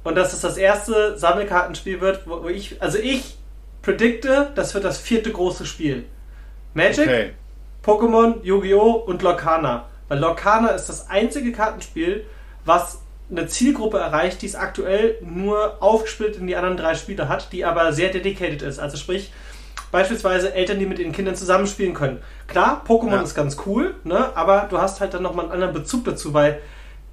Und 0.03 0.15
dass 0.15 0.33
es 0.33 0.41
das 0.41 0.57
erste 0.57 1.17
Sammelkartenspiel 1.17 2.01
wird, 2.01 2.27
wo 2.27 2.43
wo 2.43 2.49
ich, 2.49 2.81
also 2.81 2.97
ich 2.97 3.37
predikte, 3.81 4.51
das 4.55 4.73
wird 4.73 4.83
das 4.83 4.97
vierte 4.97 5.31
große 5.31 5.65
Spiel. 5.65 6.05
Magic, 6.73 7.07
Okay. 7.07 7.33
Pokémon, 7.83 8.41
Yu-Gi-Oh! 8.43 8.91
und 8.91 9.21
Lorcana. 9.21 9.85
Weil 10.11 10.19
Lorcana 10.19 10.67
ist 10.71 10.89
das 10.89 11.09
einzige 11.09 11.53
Kartenspiel, 11.53 12.25
was 12.65 12.99
eine 13.29 13.47
Zielgruppe 13.47 13.97
erreicht, 13.97 14.41
die 14.41 14.45
es 14.45 14.55
aktuell 14.55 15.15
nur 15.21 15.81
aufgesplittet 15.81 16.41
in 16.41 16.47
die 16.47 16.55
anderen 16.57 16.75
drei 16.75 16.95
Spiele 16.95 17.29
hat, 17.29 17.53
die 17.53 17.63
aber 17.63 17.93
sehr 17.93 18.09
dedicated 18.09 18.61
ist. 18.61 18.77
Also 18.77 18.97
sprich, 18.97 19.31
beispielsweise 19.89 20.53
Eltern, 20.53 20.79
die 20.79 20.85
mit 20.85 20.99
ihren 20.99 21.13
Kindern 21.13 21.35
zusammenspielen 21.37 21.93
können. 21.93 22.19
Klar, 22.47 22.83
Pokémon 22.85 23.11
Ja. 23.13 23.21
ist 23.21 23.35
ganz 23.35 23.55
cool, 23.65 23.95
ne? 24.03 24.35
aber 24.35 24.67
du 24.69 24.79
hast 24.79 24.99
halt 24.99 25.13
dann 25.13 25.23
nochmal 25.23 25.45
einen 25.45 25.53
anderen 25.53 25.73
Bezug 25.73 26.03
dazu, 26.03 26.33
weil 26.33 26.59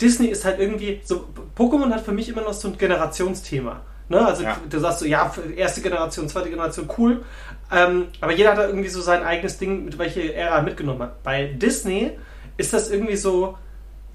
Disney 0.01 0.27
ist 0.27 0.45
halt 0.45 0.59
irgendwie, 0.59 1.01
so 1.05 1.29
Pokémon 1.57 1.93
hat 1.95 2.01
für 2.01 2.11
mich 2.11 2.29
immer 2.29 2.43
noch 2.43 2.53
so 2.53 2.67
ein 2.67 2.79
Generationsthema. 2.79 3.81
Ne? 4.09 4.27
Also 4.27 4.43
Ja. 4.43 4.57
du 4.69 4.81
sagst 4.81 4.99
so, 4.99 5.07
ja, 5.07 5.33
erste 5.55 5.83
Generation, 5.83 6.29
zweite 6.29 6.51
Generation, 6.51 6.91
cool. 6.99 7.25
Ähm, 7.71 8.07
aber 8.21 8.33
jeder 8.33 8.51
hat 8.51 8.59
da 8.59 8.67
irgendwie 8.67 8.89
so 8.89 9.01
sein 9.01 9.23
eigenes 9.23 9.57
Ding, 9.59 9.85
mit 9.85 9.99
welche 9.99 10.35
Ära 10.35 10.57
er 10.57 10.63
mitgenommen 10.63 11.03
hat. 11.03 11.23
Bei 11.23 11.45
Disney 11.45 12.19
ist 12.59 12.75
das 12.75 12.91
irgendwie 12.91 13.17
so 13.17 13.57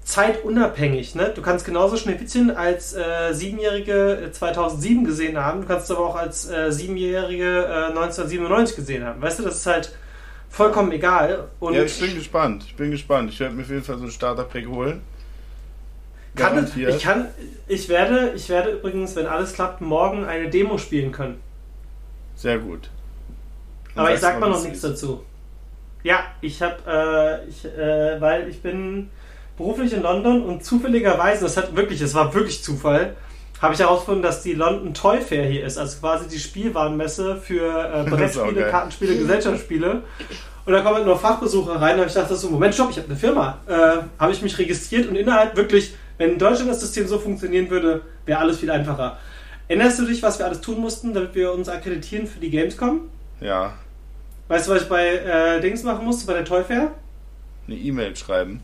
zeitunabhängig. 0.04 1.14
Ne? 1.14 1.32
Du 1.34 1.42
kannst 1.42 1.64
genauso 1.64 1.96
Schneewittchen 1.96 2.50
als 2.50 2.94
äh, 2.94 3.32
Siebenjährige 3.32 4.26
äh, 4.26 4.32
2007 4.32 5.04
gesehen 5.04 5.38
haben, 5.38 5.62
du 5.62 5.66
kannst 5.66 5.90
es 5.90 5.96
aber 5.96 6.06
auch 6.06 6.14
als 6.14 6.48
äh, 6.48 6.70
Siebenjährige 6.70 7.64
äh, 7.64 7.86
1997 7.88 8.76
gesehen 8.76 9.04
haben. 9.04 9.20
Weißt 9.20 9.38
du, 9.38 9.42
das 9.42 9.56
ist 9.56 9.66
halt 9.66 9.92
vollkommen 10.50 10.92
egal. 10.92 11.48
Und 11.58 11.74
Ja, 11.74 11.82
ich 11.82 11.98
bin 11.98 12.14
gespannt. 12.14 12.64
Ich 12.66 12.76
bin 12.76 12.90
gespannt. 12.90 13.30
Ich 13.32 13.40
werde 13.40 13.54
mir 13.54 13.62
auf 13.62 13.70
jeden 13.70 13.82
Fall 13.82 13.98
so 13.98 14.04
ein 14.04 14.10
Starter-Pack 14.10 14.68
holen. 14.68 15.00
kann, 16.36 16.70
ich, 16.76 17.02
kann, 17.02 17.28
ich, 17.66 17.88
werde, 17.88 18.32
ich 18.34 18.48
werde 18.48 18.72
übrigens, 18.72 19.16
wenn 19.16 19.26
alles 19.26 19.54
klappt, 19.54 19.80
morgen 19.80 20.24
eine 20.24 20.50
Demo 20.50 20.78
spielen 20.78 21.12
können. 21.12 21.40
Sehr 22.36 22.58
gut. 22.58 22.90
Dann 23.94 24.04
Aber 24.04 24.14
ich 24.14 24.20
sag 24.20 24.40
mal 24.40 24.50
noch 24.50 24.62
nichts 24.62 24.80
dazu. 24.80 25.24
Ja, 26.04 26.20
ich 26.42 26.62
habe, 26.62 26.76
äh, 26.86 27.48
ich, 27.48 27.64
äh, 27.64 28.20
weil 28.20 28.48
ich 28.48 28.60
bin 28.62 29.08
beruflich 29.56 29.92
in 29.92 30.02
London 30.02 30.44
und 30.44 30.62
zufälligerweise, 30.62 31.44
das 31.44 31.56
hat 31.56 31.74
wirklich, 31.74 32.00
es 32.02 32.14
war 32.14 32.32
wirklich 32.34 32.62
Zufall, 32.62 33.16
habe 33.60 33.72
ich 33.72 33.80
herausgefunden, 33.80 34.22
dass 34.22 34.42
die 34.42 34.52
London 34.52 34.92
Toy 34.92 35.20
Fair 35.20 35.46
hier 35.46 35.64
ist, 35.64 35.78
also 35.78 35.98
quasi 35.98 36.28
die 36.28 36.38
Spielwarenmesse 36.38 37.36
für 37.36 38.04
äh, 38.06 38.10
Brettspiele. 38.10 38.68
Kartenspiele, 38.70 39.16
Gesellschaftsspiele. 39.16 40.02
Und 40.66 40.72
da 40.72 40.80
kommen 40.80 40.96
halt 40.96 41.06
nur 41.06 41.18
Fachbesucher 41.18 41.72
rein, 41.72 41.96
da 41.96 42.02
habe 42.02 42.06
ich 42.06 42.14
gedacht, 42.14 42.30
so, 42.30 42.50
Moment, 42.50 42.74
stopp, 42.74 42.90
ich 42.90 42.98
habe 42.98 43.08
eine 43.08 43.16
Firma. 43.16 43.58
Äh, 43.66 44.02
habe 44.18 44.32
ich 44.32 44.42
mich 44.42 44.58
registriert 44.58 45.08
und 45.08 45.16
innerhalb 45.16 45.56
wirklich, 45.56 45.94
wenn 46.18 46.32
in 46.32 46.38
Deutschland 46.38 46.70
das 46.70 46.80
System 46.80 47.06
so 47.06 47.18
funktionieren 47.18 47.70
würde, 47.70 48.02
wäre 48.26 48.40
alles 48.40 48.58
viel 48.58 48.70
einfacher. 48.70 49.18
Erinnerst 49.68 49.98
du 49.98 50.04
dich, 50.04 50.22
was 50.22 50.38
wir 50.38 50.44
alles 50.44 50.60
tun 50.60 50.80
mussten, 50.80 51.14
damit 51.14 51.34
wir 51.34 51.52
uns 51.52 51.70
akkreditieren 51.70 52.26
für 52.26 52.40
die 52.40 52.50
Gamescom? 52.50 53.08
Ja. 53.40 53.72
Weißt 54.48 54.68
du, 54.68 54.72
was 54.72 54.82
ich 54.82 54.88
bei 54.88 55.06
äh, 55.06 55.60
Dings 55.60 55.82
machen 55.82 56.04
musste, 56.04 56.26
bei 56.26 56.34
der 56.34 56.44
Toy 56.44 56.62
Fair? 56.64 56.92
Eine 57.66 57.76
E-Mail 57.76 58.14
schreiben. 58.14 58.60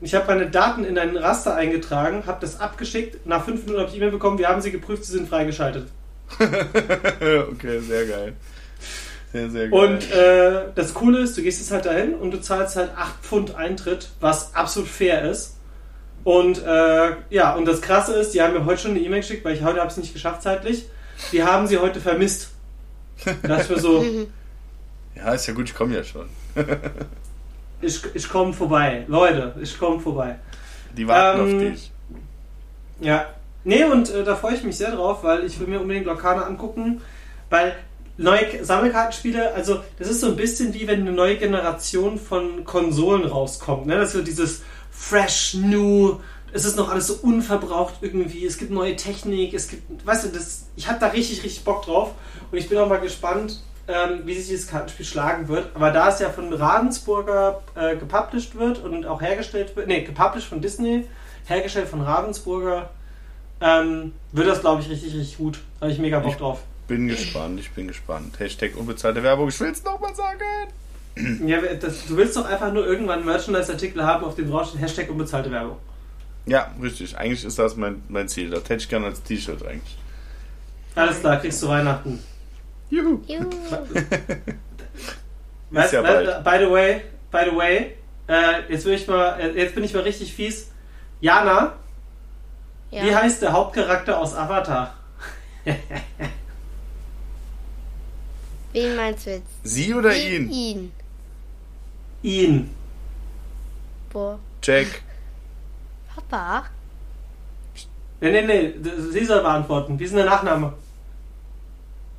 Ich 0.00 0.14
habe 0.14 0.26
meine 0.26 0.50
Daten 0.50 0.84
in 0.84 0.98
ein 0.98 1.16
Raster 1.16 1.54
eingetragen, 1.54 2.24
habe 2.26 2.40
das 2.40 2.60
abgeschickt. 2.60 3.26
Nach 3.26 3.44
fünf 3.44 3.62
Minuten 3.62 3.80
habe 3.80 3.90
ich 3.90 3.96
E-Mail 3.96 4.10
bekommen, 4.10 4.38
wir 4.38 4.48
haben 4.48 4.60
sie 4.60 4.70
geprüft, 4.70 5.04
sie 5.04 5.12
sind 5.12 5.28
freigeschaltet. 5.28 5.88
okay, 6.38 7.80
sehr 7.80 8.06
geil. 8.06 8.32
Sehr, 9.32 9.50
sehr 9.50 9.68
geil. 9.68 9.78
Und 9.78 10.12
äh, 10.12 10.72
das 10.74 10.94
Coole 10.94 11.20
ist, 11.20 11.36
du 11.36 11.42
gehst 11.42 11.58
jetzt 11.58 11.70
halt 11.70 11.86
dahin 11.86 12.14
und 12.14 12.32
du 12.32 12.40
zahlst 12.40 12.76
halt 12.76 12.90
8 12.96 13.14
Pfund 13.22 13.54
Eintritt, 13.56 14.10
was 14.20 14.54
absolut 14.54 14.88
fair 14.88 15.28
ist. 15.28 15.56
Und 16.22 16.62
äh, 16.64 17.16
ja, 17.30 17.54
und 17.54 17.66
das 17.66 17.82
Krasse 17.82 18.14
ist, 18.14 18.32
die 18.32 18.42
haben 18.42 18.54
mir 18.54 18.64
heute 18.64 18.82
schon 18.82 18.92
eine 18.92 19.00
E-Mail 19.00 19.20
geschickt, 19.20 19.44
weil 19.44 19.54
ich 19.54 19.62
heute 19.62 19.80
habe 19.80 19.90
es 19.90 19.96
nicht 19.96 20.12
geschafft 20.12 20.42
zeitlich. 20.42 20.86
Die 21.32 21.42
haben 21.42 21.66
sie 21.66 21.78
heute 21.78 22.00
vermisst. 22.00 22.50
Das 23.42 23.68
für 23.68 23.78
so, 23.78 24.04
ja, 25.16 25.32
ist 25.32 25.46
ja 25.46 25.54
gut, 25.54 25.68
ich 25.68 25.74
komme 25.74 25.94
ja 25.94 26.04
schon. 26.04 26.28
ich, 27.80 28.02
ich 28.14 28.28
komme 28.28 28.52
vorbei. 28.52 29.04
Leute, 29.08 29.54
ich 29.60 29.78
komme 29.78 30.00
vorbei. 30.00 30.36
Die 30.96 31.06
warten 31.06 31.40
Ähm, 31.40 31.44
auf 31.44 31.60
dich. 31.60 31.92
Ja. 33.00 33.26
Nee, 33.64 33.84
und 33.84 34.10
äh, 34.10 34.24
da 34.24 34.36
freue 34.36 34.54
ich 34.54 34.62
mich 34.62 34.76
sehr 34.76 34.90
drauf, 34.90 35.24
weil 35.24 35.44
ich 35.44 35.58
will 35.58 35.66
mir 35.66 35.80
unbedingt 35.80 36.06
Lokane 36.06 36.44
angucken, 36.44 37.00
weil 37.50 37.74
neue 38.16 38.64
Sammelkartenspiele, 38.64 39.54
also 39.54 39.80
das 39.98 40.08
ist 40.08 40.20
so 40.20 40.28
ein 40.28 40.36
bisschen 40.36 40.74
wie 40.74 40.86
wenn 40.86 41.00
eine 41.00 41.12
neue 41.12 41.36
Generation 41.36 42.18
von 42.18 42.64
Konsolen 42.64 43.24
rauskommt, 43.24 43.86
ne? 43.86 43.96
Das 43.96 44.08
ist 44.08 44.14
so 44.14 44.22
dieses 44.22 44.62
fresh, 44.90 45.54
new, 45.54 46.20
es 46.52 46.64
ist 46.64 46.76
noch 46.76 46.90
alles 46.90 47.08
so 47.08 47.14
unverbraucht 47.14 47.94
irgendwie, 48.02 48.46
es 48.46 48.58
gibt 48.58 48.70
neue 48.70 48.94
Technik, 48.94 49.54
es 49.54 49.68
gibt, 49.68 50.06
weißt 50.06 50.26
du, 50.26 50.28
das, 50.28 50.66
ich 50.76 50.86
habe 50.88 51.00
da 51.00 51.08
richtig, 51.08 51.42
richtig 51.42 51.64
Bock 51.64 51.84
drauf 51.84 52.12
und 52.52 52.58
ich 52.58 52.68
bin 52.68 52.78
auch 52.78 52.88
mal 52.88 53.00
gespannt, 53.00 53.60
ähm, 53.88 54.22
wie 54.24 54.34
sich 54.34 54.48
dieses 54.48 54.66
Kartenspiel 54.68 55.06
schlagen 55.06 55.48
wird. 55.48 55.68
Aber 55.74 55.90
da 55.90 56.08
es 56.08 56.18
ja 56.20 56.30
von 56.30 56.52
Ravensburger 56.52 57.62
äh, 57.74 57.96
gepublished 57.96 58.54
wird 58.58 58.78
und 58.78 59.04
auch 59.06 59.20
hergestellt 59.22 59.74
wird, 59.76 59.86
nee, 59.88 60.02
gepublished 60.02 60.48
von 60.48 60.60
Disney, 60.60 61.06
hergestellt 61.46 61.88
von 61.88 62.00
Ravensburger, 62.00 62.90
ähm, 63.60 64.12
wird 64.32 64.48
das, 64.48 64.60
glaube 64.60 64.82
ich, 64.82 64.88
richtig, 64.90 65.14
richtig 65.14 65.36
gut. 65.38 65.60
Habe 65.80 65.90
ich 65.92 65.98
mega 65.98 66.18
Bock 66.18 66.32
Ich- 66.32 66.38
drauf. 66.38 66.60
Bin 66.86 67.08
gespannt, 67.08 67.58
ich 67.60 67.70
bin 67.70 67.88
gespannt. 67.88 68.38
Hashtag 68.38 68.76
unbezahlte 68.76 69.22
Werbung, 69.22 69.48
ich 69.48 69.58
will 69.58 69.70
es 69.70 69.82
nochmal 69.84 70.14
sagen. 70.14 70.38
Ja, 71.46 71.58
das, 71.80 72.06
du 72.06 72.16
willst 72.16 72.36
doch 72.36 72.44
einfach 72.44 72.72
nur 72.72 72.84
irgendwann 72.86 73.24
Merchandise-Artikel 73.24 74.04
haben, 74.04 74.24
auf 74.24 74.34
dem 74.34 74.50
draufsteht 74.50 74.80
Hashtag 74.80 75.08
unbezahlte 75.08 75.50
Werbung. 75.50 75.76
Ja, 76.44 76.72
richtig. 76.82 77.16
Eigentlich 77.16 77.44
ist 77.44 77.56
das 77.58 77.76
mein, 77.76 78.02
mein 78.08 78.28
Ziel. 78.28 78.50
Das 78.50 78.64
hätte 78.64 78.74
ich 78.76 78.88
gerne 78.88 79.06
als 79.06 79.22
T-Shirt 79.22 79.64
eigentlich. 79.64 79.96
Alles 80.96 81.20
klar, 81.20 81.36
kriegst 81.38 81.62
du 81.62 81.68
Weihnachten. 81.68 82.18
Juhu. 82.94 83.20
Juhu. 83.26 83.50
Ist 85.70 85.92
ja 85.92 86.00
Weißt- 86.00 86.02
bald. 86.02 86.44
by 86.44 86.58
the 86.64 86.70
way, 86.70 87.02
by 87.32 87.38
the 87.50 87.56
way, 87.56 87.96
äh, 88.28 88.70
jetzt, 88.72 88.84
will 88.84 88.94
ich 88.94 89.06
mal, 89.08 89.38
äh, 89.40 89.50
jetzt 89.60 89.74
bin 89.74 89.82
ich 89.84 89.92
mal 89.92 90.02
richtig 90.04 90.32
fies. 90.32 90.70
Jana, 91.20 91.72
Ja. 92.90 93.02
wie 93.04 93.14
heißt 93.14 93.42
der 93.42 93.52
Hauptcharakter 93.52 94.18
aus 94.18 94.34
Avatar? 94.34 94.94
Wen 98.72 98.96
meinst 98.96 99.26
du 99.26 99.30
jetzt? 99.30 99.46
Sie 99.62 99.94
oder 99.94 100.10
Wie 100.12 100.36
ihn? 100.36 100.50
Ihn. 100.50 100.92
Ihn. 102.22 102.74
Boah. 104.12 104.38
Jack. 104.62 105.02
Papa? 106.14 106.64
Nee, 108.20 108.30
nee, 108.30 108.42
nee, 108.46 108.74
sie 109.10 109.24
soll 109.24 109.42
beantworten. 109.42 109.98
Wie 109.98 110.04
ist 110.04 110.10
denn 110.10 110.18
der 110.18 110.26
Nachname? 110.26 110.72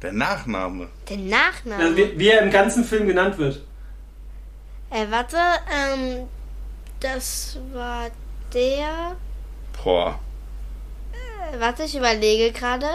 Der 0.06 0.14
Nachname. 0.14 0.88
Der 1.10 1.18
Nachname? 1.18 1.84
Also, 1.84 1.98
wie, 1.98 2.20
wie 2.20 2.28
er 2.30 2.42
im 2.44 2.52
ganzen 2.52 2.84
Film 2.84 3.08
genannt 3.08 3.38
wird. 3.38 3.62
äh, 4.92 5.06
warte, 5.10 5.38
ähm, 5.72 6.28
das 7.00 7.58
war 7.74 8.10
der. 8.54 9.16
Boah. 9.84 10.20
Äh, 11.14 11.60
warte, 11.60 11.84
ich 11.84 11.96
überlege 11.98 12.52
gerade. 12.58 12.86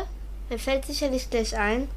Mir 0.49 0.59
fällt 0.59 0.85
sicherlich 0.85 1.29
gleich 1.31 1.57
ein. 1.57 1.89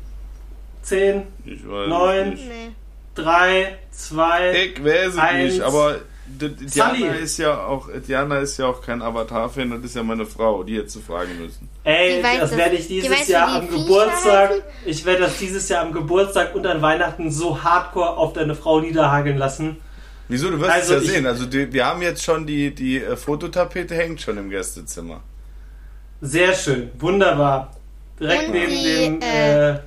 10, 0.82 1.28
Ich 1.46 1.68
weiß 1.68 1.88
Neun. 1.90 2.30
nicht. 2.32 2.48
Nee. 2.48 2.72
3, 3.16 3.78
2. 3.92 4.52
Ich 4.64 4.84
weiß 4.84 5.08
es 5.14 5.18
Eins. 5.18 5.54
nicht, 5.54 5.62
aber 5.62 6.00
Diana 6.26 6.96
Sully. 6.96 7.18
ist 7.20 7.38
ja 7.38 7.66
auch 7.66 7.88
Diana 8.08 8.40
ist 8.40 8.58
ja 8.58 8.66
auch 8.68 8.82
kein 8.82 9.02
Avatar-Fan, 9.02 9.70
das 9.70 9.84
ist 9.84 9.96
ja 9.96 10.02
meine 10.04 10.26
Frau, 10.26 10.64
die 10.64 10.78
hätte 10.78 10.88
zu 10.88 11.00
fragen 11.02 11.38
müssen. 11.40 11.70
Ey, 11.86 12.24
weiß 12.24 12.40
das 12.40 12.56
werde 12.58 12.76
ich 12.78 12.88
die 12.88 13.02
dieses 13.02 13.20
weiß, 13.20 13.28
Jahr 13.28 13.48
die 13.62 13.68
am 13.68 13.70
Geburtstag. 13.70 14.50
heißen? 14.52 14.64
Ich 14.86 15.04
werde 15.06 15.22
das 15.24 15.38
dieses 15.38 15.68
Jahr 15.68 15.82
am 15.84 15.92
Geburtstag 15.92 16.56
und 16.56 16.66
an 16.66 16.82
Weihnachten 16.82 17.30
so 17.30 17.62
hardcore 17.62 18.16
auf 18.18 18.34
deine 18.34 18.56
Frau 18.56 18.80
niederhageln 18.80 19.38
lassen. 19.38 19.78
Wieso? 20.30 20.50
Du 20.50 20.60
wirst 20.62 20.72
Also 20.72 20.96
es 20.96 21.02
ja 21.02 21.06
ich- 21.10 21.12
sehen. 21.12 21.26
Also 21.28 21.46
die, 21.46 21.74
wir 21.74 21.86
haben 21.86 22.02
jetzt 22.02 22.24
schon 22.24 22.48
die, 22.48 22.74
die 22.74 23.04
äh, 23.04 23.18
Fototapete 23.18 23.96
hängt 23.96 24.22
schon 24.22 24.38
im 24.38 24.50
Gästezimmer. 24.50 25.22
Sehr 26.22 26.54
schön, 26.54 26.90
wunderbar. 27.00 27.76
Direkt 28.20 28.48
Und 28.48 28.54
neben 28.54 28.70
die, 28.72 28.84
dem. 28.84 29.22
äh, 29.22 29.70
Äh, 29.72 29.80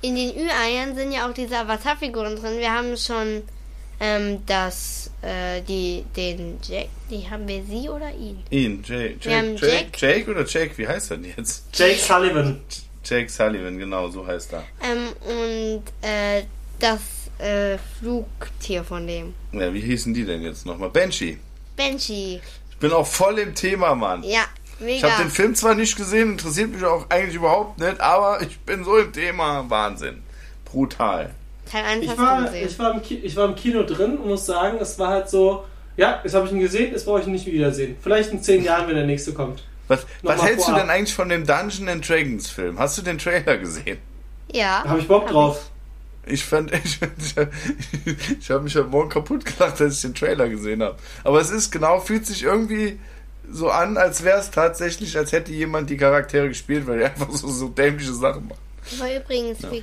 In 0.00 0.16
den 0.16 0.30
Ü-Eiern 0.36 0.96
sind 0.96 1.12
ja 1.12 1.28
auch 1.28 1.32
diese 1.34 1.56
Avatar-Figuren 1.58 2.34
drin. 2.34 2.58
Wir 2.58 2.72
haben 2.72 2.96
schon 2.96 3.42
ähm, 4.00 4.42
das, 4.46 5.07
äh, 5.22 5.60
die, 5.62 6.04
den 6.16 6.58
Jack, 6.62 6.88
die 7.10 7.28
haben 7.28 7.46
wir 7.48 7.62
sie 7.64 7.88
oder 7.88 8.10
ihn? 8.14 8.42
Ihn, 8.50 8.82
Jake, 8.86 9.16
Wir 9.22 9.36
haben 9.38 9.56
Jake, 9.56 9.66
Jake, 9.66 9.76
Jack. 9.84 10.00
Jake 10.00 10.30
oder 10.30 10.44
Jake, 10.46 10.78
wie 10.78 10.86
heißt 10.88 11.10
er 11.10 11.16
denn 11.18 11.32
jetzt? 11.36 11.64
Jake 11.72 11.98
Sullivan. 11.98 12.60
Jake 13.04 13.28
Sullivan, 13.30 13.78
genau, 13.78 14.08
so 14.08 14.26
heißt 14.26 14.52
er. 14.52 14.64
Ähm, 14.82 15.08
und 15.26 15.82
äh, 16.08 16.42
das 16.78 17.00
äh, 17.38 17.78
Flugtier 17.98 18.84
von 18.84 19.06
dem. 19.06 19.34
Ja, 19.52 19.72
wie 19.72 19.80
hießen 19.80 20.12
die 20.14 20.24
denn 20.24 20.42
jetzt 20.42 20.66
nochmal? 20.66 20.90
Banshee. 20.90 21.38
Banshee. 21.76 22.40
Ich 22.70 22.76
bin 22.78 22.92
auch 22.92 23.06
voll 23.06 23.38
im 23.38 23.54
Thema, 23.54 23.94
Mann. 23.94 24.22
Ja, 24.24 24.44
Ich 24.78 24.84
mega. 24.84 25.10
habe 25.10 25.24
den 25.24 25.30
Film 25.30 25.54
zwar 25.54 25.74
nicht 25.74 25.96
gesehen, 25.96 26.32
interessiert 26.32 26.70
mich 26.72 26.84
auch 26.84 27.08
eigentlich 27.10 27.34
überhaupt 27.36 27.78
nicht, 27.80 28.00
aber 28.00 28.40
ich 28.42 28.58
bin 28.60 28.84
so 28.84 28.96
im 28.98 29.12
Thema. 29.12 29.64
Wahnsinn. 29.68 30.22
Brutal. 30.64 31.34
Teil 31.70 31.84
1 31.84 32.02
Ich 32.02 32.10
hast 32.10 32.18
du 32.18 32.22
war, 32.22 32.42
gesehen. 32.44 32.68
ich, 32.68 32.78
war 32.78 32.94
im 32.94 33.02
Ki 33.02 33.14
ich 33.16 33.36
war 33.36 33.44
im 33.46 33.54
Kino 33.54 33.82
drin 33.82 34.16
und 34.18 34.28
muss 34.28 34.46
sagen, 34.46 34.78
es 34.80 34.98
war 34.98 35.08
halt 35.08 35.28
so. 35.28 35.64
Ja, 35.96 36.20
jetzt 36.22 36.34
habe 36.34 36.46
ich 36.46 36.52
ihn 36.52 36.60
gesehen, 36.60 36.92
jetzt 36.92 37.06
brauche 37.06 37.20
ich 37.20 37.26
ihn 37.26 37.32
nicht 37.32 37.46
wiedersehen. 37.46 37.96
Vielleicht 38.00 38.30
in 38.30 38.40
zehn 38.40 38.62
Jahren, 38.62 38.86
wenn 38.86 38.94
der 38.94 39.06
nächste 39.06 39.32
kommt. 39.32 39.64
Was, 39.88 40.06
was 40.22 40.42
hältst 40.42 40.60
du 40.60 40.70
vorab. 40.70 40.82
denn 40.82 40.90
eigentlich 40.90 41.14
von 41.14 41.28
dem 41.28 41.44
Dungeon 41.46 41.88
and 41.88 42.08
Dragons 42.08 42.48
Film? 42.48 42.78
Hast 42.78 42.98
du 42.98 43.02
den 43.02 43.18
Trailer 43.18 43.56
gesehen? 43.56 43.98
ja. 44.52 44.82
Da 44.84 44.90
habe 44.90 45.00
ich 45.00 45.08
Bock 45.08 45.24
hab 45.24 45.30
drauf. 45.30 45.70
Ich 46.26 46.44
fand, 46.44 46.72
ich, 46.84 47.00
ich 48.38 48.50
habe 48.50 48.62
mich 48.62 48.76
heute 48.76 48.88
Morgen 48.88 49.08
kaputt 49.08 49.44
gelacht, 49.44 49.80
als 49.80 49.96
ich 49.96 50.02
den 50.02 50.14
Trailer 50.14 50.48
gesehen 50.48 50.82
habe. 50.82 50.96
Aber 51.24 51.40
es 51.40 51.50
ist 51.50 51.70
genau, 51.70 52.00
fühlt 52.00 52.26
sich 52.26 52.42
irgendwie 52.42 52.98
so 53.50 53.70
an, 53.70 53.96
als 53.96 54.24
wäre 54.24 54.38
es 54.38 54.50
tatsächlich, 54.50 55.16
als 55.16 55.32
hätte 55.32 55.52
jemand 55.52 55.88
die 55.90 55.96
Charaktere 55.96 56.48
gespielt, 56.48 56.86
weil 56.86 56.98
die 56.98 57.04
einfach 57.06 57.30
so, 57.30 57.48
so 57.48 57.68
dämliche 57.68 58.12
Sachen 58.12 58.46
machen. 58.48 58.60
Ich. 58.90 59.00
War 59.00 59.14
übrigens, 59.14 59.58
wie, 59.70 59.82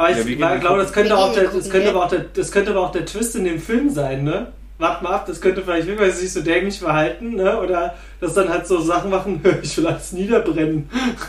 Aber 0.00 0.10
ich 0.10 0.38
Ja, 0.38 0.56
glaube, 0.56 0.78
das 0.80 0.92
könnte, 0.94 1.16
auch 1.16 1.34
der, 1.34 1.44
das, 1.48 1.68
könnte 1.68 1.90
aber 1.90 2.04
auch 2.04 2.08
der, 2.08 2.20
das 2.32 2.50
könnte 2.52 2.70
aber 2.70 2.80
auch 2.80 2.92
der 2.92 3.04
Twist 3.04 3.36
in 3.36 3.44
dem 3.44 3.60
Film 3.60 3.90
sein, 3.90 4.24
ne? 4.24 4.46
Wart 4.78 5.02
mal 5.02 5.10
ab, 5.12 5.26
das 5.26 5.42
könnte 5.42 5.60
vielleicht 5.60 5.86
wirklich, 5.86 6.00
weil 6.08 6.10
sie 6.14 6.22
sich 6.22 6.32
so 6.32 6.40
dämlich 6.40 6.78
verhalten, 6.78 7.34
ne? 7.34 7.60
Oder 7.60 7.94
dass 8.18 8.32
dann 8.32 8.48
halt 8.48 8.66
so 8.66 8.80
Sachen 8.80 9.10
machen, 9.10 9.42
ich 9.62 9.76
will 9.76 9.86
alles 9.86 10.12
niederbrennen. 10.12 10.88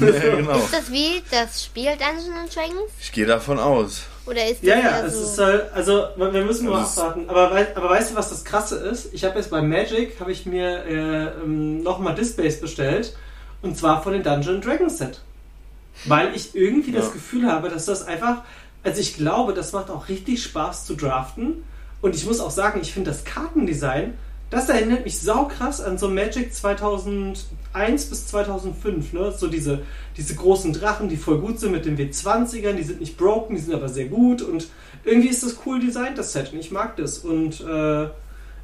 Ja, 0.00 0.36
genau. 0.36 0.56
ist 0.56 0.72
das 0.72 0.90
wie 0.92 1.22
das 1.30 1.64
Spiel 1.64 1.90
Dungeons 1.90 2.28
and 2.40 2.54
Dragons? 2.54 2.90
Ich 3.00 3.12
gehe 3.12 3.26
davon 3.26 3.58
aus. 3.58 4.02
Oder 4.26 4.44
ist 4.46 4.62
das 4.62 4.68
Ja, 4.68 4.74
ja, 4.76 4.80
eher 4.98 5.04
es 5.06 5.14
so? 5.14 5.22
ist 5.24 5.38
halt, 5.38 5.64
also 5.74 6.04
wir 6.16 6.44
müssen 6.44 6.68
mal 6.68 6.80
Das 6.80 6.92
ist- 6.92 6.98
abwarten. 6.98 7.24
Aber, 7.28 7.50
aber 7.74 7.90
weißt 7.90 8.10
du, 8.10 8.14
was 8.16 8.30
das 8.30 8.44
Krasse 8.44 8.76
ist? 8.76 9.12
Ich 9.14 9.24
habe 9.24 9.36
jetzt 9.38 9.50
bei 9.50 9.60
Magic, 9.62 10.18
habe 10.20 10.32
ich 10.32 10.46
mir 10.46 10.84
äh, 10.84 11.26
ähm, 11.44 11.82
nochmal 11.82 12.14
Displays 12.14 12.60
bestellt. 12.60 13.14
Und 13.62 13.76
zwar 13.76 14.02
von 14.02 14.12
den 14.12 14.22
Dungeon 14.22 14.60
Dragons 14.60 14.98
Set. 14.98 15.20
Weil 16.04 16.34
ich 16.34 16.54
irgendwie 16.54 16.92
das 16.92 17.06
Ja. 17.06 17.12
Gefühl 17.12 17.50
habe, 17.50 17.68
dass 17.68 17.86
das 17.86 18.06
einfach, 18.06 18.42
also 18.82 19.00
ich 19.00 19.16
glaube, 19.16 19.52
das 19.54 19.72
macht 19.72 19.90
auch 19.90 20.08
richtig 20.08 20.42
Spaß 20.42 20.86
zu 20.86 20.94
draften. 20.94 21.64
Und 22.00 22.14
ich 22.14 22.24
muss 22.26 22.40
auch 22.40 22.50
sagen, 22.52 22.80
ich 22.80 22.92
finde 22.92 23.10
das 23.10 23.24
Kartendesign, 23.24 24.14
das 24.50 24.68
erinnert 24.68 25.04
mich 25.04 25.18
saukrass 25.18 25.80
an 25.80 25.98
so 25.98 26.08
Magic 26.08 26.54
2001 26.54 28.06
bis 28.06 28.26
2005. 28.28 29.12
Ne? 29.12 29.32
So 29.36 29.48
diese, 29.48 29.82
diese 30.16 30.34
großen 30.34 30.72
Drachen, 30.72 31.08
die 31.08 31.16
voll 31.16 31.38
gut 31.40 31.60
sind 31.60 31.72
mit 31.72 31.84
den 31.84 31.98
W20ern, 31.98 32.72
die 32.72 32.82
sind 32.82 33.00
nicht 33.00 33.18
broken, 33.18 33.56
die 33.56 33.60
sind 33.60 33.74
aber 33.74 33.88
sehr 33.88 34.06
gut. 34.06 34.40
Und 34.40 34.68
irgendwie 35.04 35.28
ist 35.28 35.42
das 35.42 35.56
cool 35.66 35.80
designt, 35.80 36.16
das 36.16 36.32
Set. 36.32 36.52
Und 36.52 36.60
ich 36.60 36.70
mag 36.70 36.96
das. 36.96 37.18
Und 37.18 37.60
äh, 37.60 38.08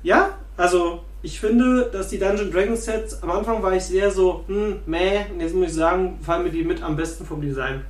ja, 0.05 0.31
also 0.57 1.03
ich 1.23 1.41
finde, 1.41 1.89
dass 1.93 2.09
die 2.11 2.19
Dungeon 2.19 2.53
Dragon 2.53 2.77
Sets, 2.77 3.21
am 3.23 3.31
Anfang 3.33 3.61
war 3.63 3.73
ich 3.73 3.83
sehr 3.85 4.11
so, 4.13 4.45
hm, 4.47 4.77
meh. 4.87 5.25
Und 5.33 5.41
jetzt 5.41 5.55
muss 5.55 5.69
ich 5.69 5.75
sagen, 5.75 6.19
fallen 6.23 6.45
mir 6.45 6.51
die 6.51 6.63
mit 6.63 6.83
am 6.83 6.95
besten 6.97 7.25
vom 7.27 7.41
Design. 7.41 7.83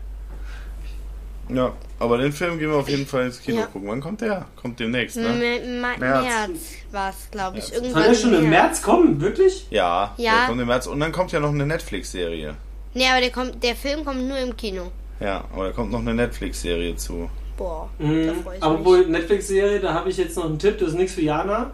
Ja, 1.50 1.72
aber 1.98 2.16
den 2.16 2.32
Film 2.32 2.58
gehen 2.58 2.70
wir 2.70 2.78
auf 2.78 2.88
jeden 2.88 3.06
Fall 3.06 3.26
ins 3.26 3.38
Kino 3.40 3.58
Ja. 3.60 3.66
gucken. 3.66 3.86
Wann 3.88 4.00
kommt 4.00 4.22
der? 4.22 4.46
Kommt 4.56 4.80
demnächst, 4.80 5.16
ne? 5.18 5.26
M 5.26 5.80
März. 5.82 5.98
März, 6.00 6.60
war 6.90 7.10
es, 7.10 7.30
glaube 7.30 7.58
ich. 7.58 7.64
März. 7.64 7.74
Irgendwann 7.76 8.02
Soll 8.02 8.12
der 8.12 8.18
schon 8.18 8.34
im 8.34 8.48
März 8.50 8.80
kommen? 8.82 9.20
Wirklich? 9.20 9.66
Ja, 9.70 10.14
Ja. 10.16 10.32
der 10.38 10.46
kommt 10.46 10.60
im 10.62 10.66
März. 10.68 10.86
Und 10.86 11.00
dann 11.00 11.12
kommt 11.12 11.32
ja 11.32 11.40
noch 11.40 11.50
eine 11.50 11.66
Netflix-Serie. 11.66 12.54
Nee, 12.94 13.06
aber 13.10 13.20
der, 13.20 13.30
kommt, 13.30 13.62
der 13.62 13.74
Film 13.76 14.04
kommt 14.06 14.26
nur 14.26 14.38
im 14.38 14.56
Kino. 14.56 14.90
Ja, 15.20 15.44
aber 15.52 15.66
da 15.66 15.72
kommt 15.72 15.92
noch 15.92 16.00
eine 16.00 16.14
Netflix-Serie 16.14 16.96
zu. 16.96 17.28
Boah, 17.58 17.90
da 17.98 18.04
Mhm. 18.06 18.42
freue 18.42 18.56
ich 18.56 18.62
Aber 18.62 18.76
mich. 18.78 18.86
wohl 18.86 19.06
Netflix-Serie, 19.06 19.80
da 19.80 19.92
habe 19.92 20.08
ich 20.08 20.16
jetzt 20.16 20.36
noch 20.36 20.46
einen 20.46 20.58
Tipp, 20.58 20.78
das 20.78 20.90
ist 20.90 20.94
nichts 20.94 21.12
für 21.14 21.20
Jana. 21.22 21.72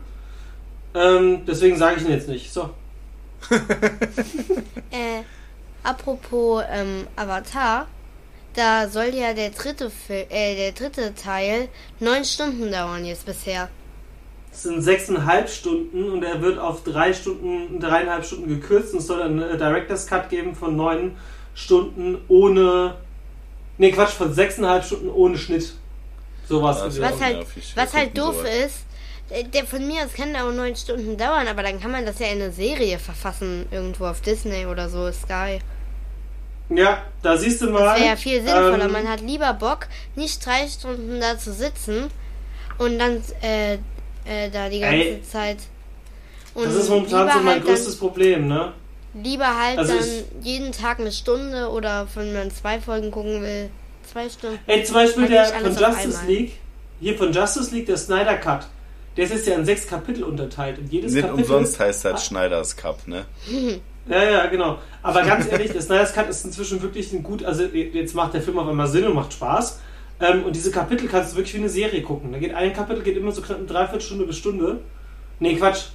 Ähm, 0.94 1.44
deswegen 1.46 1.76
sage 1.76 1.96
ich 1.96 2.05
ihn 2.05 2.11
jetzt 2.11 2.29
nicht. 2.29 2.53
So. 2.53 2.70
Äh, 4.92 5.22
apropos 5.85 6.64
ähm, 6.68 7.07
Avatar, 7.14 7.87
da 8.55 8.88
soll 8.88 9.14
ja 9.14 9.35
der 9.35 9.50
dritte, 9.50 9.88
Fil 9.88 10.26
äh, 10.29 10.57
der 10.57 10.72
dritte 10.72 11.14
Teil 11.14 11.68
neun 12.00 12.24
Stunden 12.24 12.72
dauern 12.72 13.05
jetzt 13.05 13.24
bisher. 13.24 13.68
Es 14.53 14.64
sind 14.64 14.83
sechseinhalb 14.83 15.48
Stunden 15.48 16.11
und 16.11 16.24
er 16.24 16.42
wird 16.42 16.59
auf 16.59 16.83
drei 16.83 17.12
Stunden, 17.12 17.79
dreieinhalb 17.79 18.24
Stunden 18.24 18.48
gekürzt 18.48 18.92
und 18.92 18.98
es 18.98 19.07
soll 19.07 19.22
einen 19.22 19.40
äh, 19.40 19.57
Director's 19.57 20.09
Cut 20.09 20.29
geben 20.29 20.57
von 20.57 20.74
neun 20.76 21.16
Stunden 21.55 22.18
ohne. 22.26 22.96
Ne, 23.79 23.92
Quatsch, 23.92 24.11
von 24.11 24.35
sechseinhalb 24.35 24.85
Stunden 24.85 25.09
ohne 25.09 25.38
Schnitt. 25.38 25.72
Sowas. 26.48 26.83
Gewesen. 26.83 27.03
Was 27.03 27.20
halt, 27.20 27.46
was 27.76 27.94
halt 27.94 28.18
doof 28.18 28.44
ist, 28.44 28.85
der 29.53 29.64
von 29.64 29.87
mir 29.87 30.05
aus 30.05 30.12
kann 30.14 30.33
der 30.33 30.45
auch 30.45 30.53
neun 30.53 30.75
Stunden 30.77 31.16
dauern, 31.16 31.47
aber 31.49 31.62
dann 31.62 31.81
kann 31.81 31.90
man 31.93 32.05
das 32.05 32.19
ja 32.19 32.27
in 32.29 32.43
eine 32.43 32.53
Serie 32.53 32.99
verfassen, 32.99 33.66
irgendwo 33.71 34.07
auf 34.07 34.21
Disney 34.21 34.66
oder 34.66 34.88
so, 34.88 35.11
Sky. 35.12 35.61
Ja, 36.69 37.03
da 37.23 37.37
siehst 37.37 37.61
du 37.62 37.71
mal. 37.71 37.85
Das 37.85 37.97
wäre 37.97 38.07
ja 38.11 38.16
viel 38.16 38.40
sinnvoller. 38.43 38.85
ähm, 38.85 38.93
Man 38.93 39.09
hat 39.09 39.21
lieber 39.21 39.53
Bock, 39.55 39.88
nicht 40.14 40.45
drei 40.45 40.69
Stunden 40.69 41.21
da 41.21 41.37
zu 41.38 41.53
sitzen 41.53 42.09
und 42.79 42.99
dann 42.99 43.23
äh, 43.43 43.75
äh, 44.25 44.51
da 44.53 44.69
die 44.69 44.81
ganze 44.81 44.97
Ey, 44.97 45.23
Zeit. 45.23 45.59
Und 46.55 46.64
Das 46.66 46.75
ist 46.75 46.88
momentan 46.88 47.29
so 47.31 47.38
mein 47.40 47.55
halt 47.55 47.64
größtes 47.64 47.97
Problem, 47.97 48.47
ne? 48.49 48.73
Dann, 49.14 49.25
lieber 49.25 49.47
halt 49.61 49.79
Also 49.79 49.95
dann 49.95 50.05
ich- 50.05 50.45
jeden 50.47 50.71
Tag 50.73 51.01
eine 51.01 51.11
Stunde 51.12 51.69
oder 51.71 52.07
wenn 52.14 52.33
man 52.33 52.51
zwei 52.53 52.81
Folgen 52.81 53.11
gucken 53.11 53.43
will, 53.43 53.71
zwei 54.12 54.29
Stunden. 54.29 54.59
Ey, 54.66 54.85
zum 54.85 54.95
Beispiel 54.95 55.27
der 55.27 55.47
von 55.47 55.77
Justice. 55.77 56.21
League, 56.27 56.53
hier 57.01 57.16
von 57.19 57.33
Justice 57.33 57.75
League, 57.75 57.87
der 57.87 57.97
Snyder 57.97 58.37
Cut, 58.37 58.66
der 59.16 59.25
ist 59.25 59.33
jetzt 59.33 59.46
ja 59.46 59.55
in 59.57 59.64
sechs 59.64 59.87
Kapitel 59.87 60.25
unterteilt. 60.25 60.79
Und 60.79 60.92
jedes 60.92 61.12
Nicht 61.12 61.27
Kapitel, 61.27 61.42
umsonst 61.42 61.81
heißt 61.81 62.05
halt 62.05 62.20
Schneiders 62.20 62.77
Cup, 62.77 63.07
ne? 63.07 63.27
Ja, 64.09 64.23
ja, 64.23 64.46
genau. 64.46 64.79
Aber 65.03 65.23
ganz 65.23 65.51
ehrlich, 65.51 65.73
der 65.73 65.83
Snyder's 65.83 66.12
Cut 66.12 66.29
ist 66.29 66.44
inzwischen 66.44 66.81
wirklich 66.83 67.12
ein 67.12 67.23
gut, 67.23 67.44
also 67.44 67.64
jetzt 67.64 68.14
macht 68.14 68.35
der 68.35 68.42
Film 68.42 68.59
auf 68.59 68.68
einmal 68.68 68.88
Sinn 68.88 69.07
und 69.07 69.14
macht 69.14 69.33
Spaß. 69.33 69.81
Ähm, 70.20 70.44
und 70.44 70.55
diese 70.55 70.70
Kapitel 70.70 71.09
kannst 71.09 71.33
du 71.33 71.37
wirklich 71.37 71.55
wie 71.55 71.59
eine 71.59 71.68
Serie 71.68 72.03
gucken. 72.03 72.33
Da 72.33 72.38
geht 72.38 72.55
ein 72.55 72.73
Kapitel 72.73 73.03
geht 73.03 73.16
immer 73.16 73.33
so 73.33 73.42
knapp 73.42 73.59
eine 73.59 73.66
Dreiviertelstunde 73.66 74.27
bis 74.27 74.37
Stunde. 74.37 74.81
Nee, 75.38 75.57
Quatsch. 75.57 75.87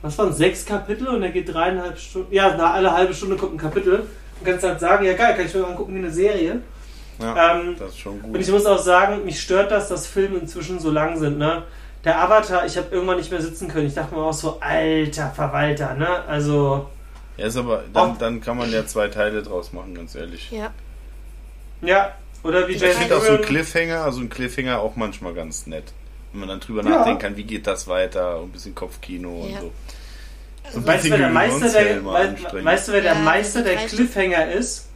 Was 0.00 0.16
waren 0.16 0.32
sechs 0.32 0.64
Kapitel 0.64 1.08
und 1.08 1.22
er 1.22 1.30
geht 1.30 1.52
dreieinhalb 1.52 1.98
Stunden. 1.98 2.32
Ja, 2.32 2.56
nach 2.56 2.74
alle 2.74 2.92
halbe 2.92 3.12
Stunde 3.12 3.36
kommt 3.36 3.54
ein 3.54 3.58
Kapitel. 3.58 4.00
Und 4.38 4.44
kannst 4.44 4.64
halt 4.64 4.80
sagen, 4.80 5.04
ja 5.04 5.14
geil, 5.14 5.34
kann 5.34 5.46
ich 5.46 5.54
mir 5.54 5.62
mal 5.62 5.70
angucken 5.70 5.94
wie 5.94 5.98
eine 5.98 6.12
Serie. 6.12 6.62
Ja, 7.20 7.56
Ähm, 7.60 7.76
das 7.78 7.90
ist 7.90 7.98
schon 7.98 8.14
und 8.20 8.32
gut. 8.32 8.40
ich 8.40 8.48
muss 8.48 8.64
auch 8.66 8.78
sagen, 8.78 9.24
mich 9.24 9.40
stört 9.40 9.70
das, 9.70 9.88
dass 9.88 10.06
Filme 10.06 10.38
inzwischen 10.38 10.78
so 10.78 10.90
lang 10.90 11.18
sind, 11.18 11.38
ne? 11.38 11.64
Der 12.04 12.20
Avatar, 12.22 12.64
ich 12.64 12.76
habe 12.76 12.88
irgendwann 12.92 13.16
nicht 13.18 13.30
mehr 13.30 13.42
sitzen 13.42 13.66
können. 13.68 13.86
Ich 13.88 13.94
dachte 13.94 14.14
mir 14.14 14.22
auch 14.22 14.32
so, 14.32 14.58
alter 14.60 15.30
Verwalter, 15.30 15.94
ne? 15.94 16.22
Also, 16.28 16.88
Ja, 17.36 17.46
ist 17.46 17.56
aber, 17.56 17.82
dann, 17.92 18.10
Oh. 18.12 18.16
dann 18.18 18.40
kann 18.40 18.56
man 18.56 18.70
ja 18.72 18.86
zwei 18.86 19.08
Teile 19.08 19.42
draus 19.42 19.72
machen, 19.72 19.94
ganz 19.94 20.14
ehrlich. 20.14 20.50
Ja. 20.50 20.70
ja. 21.82 22.12
Oder 22.44 22.68
wie 22.68 22.72
Ich 22.72 22.82
finde 22.84 23.16
auch 23.16 23.22
so 23.22 23.32
ein. 23.32 23.42
Cliffhanger, 23.42 24.04
also 24.04 24.20
ein 24.20 24.28
Cliffhanger 24.28 24.78
auch 24.80 24.94
manchmal 24.96 25.34
ganz 25.34 25.66
nett. 25.66 25.92
Wenn 26.32 26.40
man 26.40 26.48
dann 26.50 26.60
drüber 26.60 26.82
Ja. 26.84 26.90
nachdenken 26.90 27.20
kann, 27.20 27.36
wie 27.36 27.42
geht 27.44 27.66
das 27.66 27.88
weiter, 27.88 28.38
und 28.40 28.50
ein 28.50 28.52
bisschen 28.52 28.74
Kopfkino 28.74 29.28
Ja. 29.28 29.56
und 29.56 29.60
so. 29.60 29.72
Also, 30.64 30.78
Und 30.78 30.86
Weißt 30.86 31.04
du, 31.06 31.10
wer 31.10 31.18
der 31.18 31.28
Meister 31.30 31.58
der, 31.60 31.68
Gehirnzellen 31.70 32.04
mal 32.04 32.12
wei- 32.14 32.28
anstrengen. 32.28 32.64
weißt 32.64 32.88
du, 32.88 32.92
wer 32.92 33.00
der 33.00 33.12
Ja, 33.14 33.18
Meister 33.20 33.62
der 33.62 33.76
Cliffhanger 33.76 34.52
ist? 34.52 34.87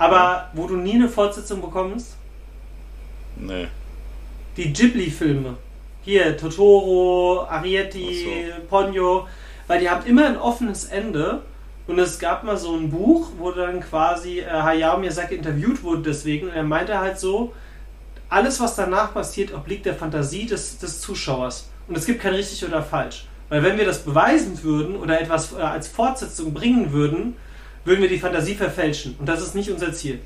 Aber 0.00 0.48
wo 0.54 0.66
du 0.66 0.76
nie 0.76 0.94
eine 0.94 1.10
Fortsetzung 1.10 1.60
bekommst? 1.60 2.16
Nee. 3.36 3.68
Die 4.56 4.72
Ghibli-Filme. 4.72 5.58
Hier, 6.02 6.38
Totoro, 6.38 7.44
Arietti, 7.46 8.50
Ponyo. 8.70 9.28
Weil 9.66 9.80
die 9.80 9.90
haben 9.90 10.06
immer 10.06 10.26
ein 10.26 10.38
offenes 10.38 10.86
Ende. 10.86 11.42
Und 11.86 11.98
es 11.98 12.18
gab 12.18 12.44
mal 12.44 12.56
so 12.56 12.74
ein 12.74 12.90
Buch, 12.90 13.28
wo 13.36 13.50
dann 13.50 13.80
quasi 13.80 14.40
äh, 14.40 14.46
Hayao 14.46 14.98
Miyazaki 14.98 15.34
interviewt 15.34 15.82
wurde 15.82 16.02
deswegen. 16.02 16.48
Und 16.48 16.54
er 16.54 16.62
meinte 16.62 16.98
halt 16.98 17.20
so, 17.20 17.52
alles, 18.30 18.58
was 18.58 18.76
danach 18.76 19.12
passiert, 19.12 19.52
obliegt 19.52 19.84
der 19.84 19.94
Fantasie 19.94 20.46
des, 20.46 20.78
des 20.78 21.00
Zuschauers. 21.02 21.68
Und 21.88 21.98
es 21.98 22.06
gibt 22.06 22.22
kein 22.22 22.32
richtig 22.32 22.64
oder 22.64 22.82
falsch. 22.82 23.26
Weil 23.50 23.62
wenn 23.62 23.76
wir 23.76 23.84
das 23.84 23.98
beweisen 23.98 24.62
würden 24.62 24.96
oder 24.96 25.20
etwas 25.20 25.52
äh, 25.52 25.56
als 25.56 25.88
Fortsetzung 25.88 26.54
bringen 26.54 26.90
würden, 26.90 27.36
würden 27.84 28.02
wir 28.02 28.08
die 28.08 28.18
Fantasie 28.18 28.54
verfälschen. 28.54 29.16
Und 29.18 29.28
das 29.28 29.40
ist 29.42 29.54
nicht 29.54 29.70
unser 29.70 29.92
Ziel. 29.92 30.20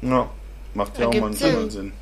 Ja, 0.00 0.28
macht 0.74 0.98
ja 0.98 1.08
auch 1.08 1.14
mal 1.14 1.32
Sinn. 1.32 1.56
einen 1.56 1.70
Sinn. 1.70 1.92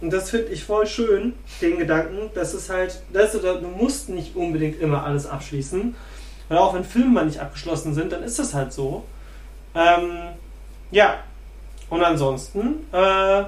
Und 0.00 0.10
das 0.12 0.30
finde 0.30 0.48
ich 0.48 0.64
voll 0.64 0.86
schön, 0.86 1.34
den 1.60 1.78
Gedanken, 1.78 2.30
dass 2.34 2.54
es 2.54 2.70
halt, 2.70 3.02
dass 3.12 3.32
du, 3.32 3.38
du 3.38 3.68
musst 3.68 4.08
nicht 4.08 4.34
unbedingt 4.34 4.80
immer 4.80 5.04
alles 5.04 5.26
abschließen. 5.26 5.94
Weil 6.48 6.58
auch 6.58 6.74
wenn 6.74 6.84
Filme 6.84 7.10
mal 7.10 7.26
nicht 7.26 7.40
abgeschlossen 7.40 7.94
sind, 7.94 8.12
dann 8.12 8.22
ist 8.22 8.38
das 8.38 8.54
halt 8.54 8.72
so. 8.72 9.04
Ähm, 9.74 10.30
ja. 10.90 11.22
Und 11.90 12.02
ansonsten, 12.02 12.86
äh, 12.92 13.44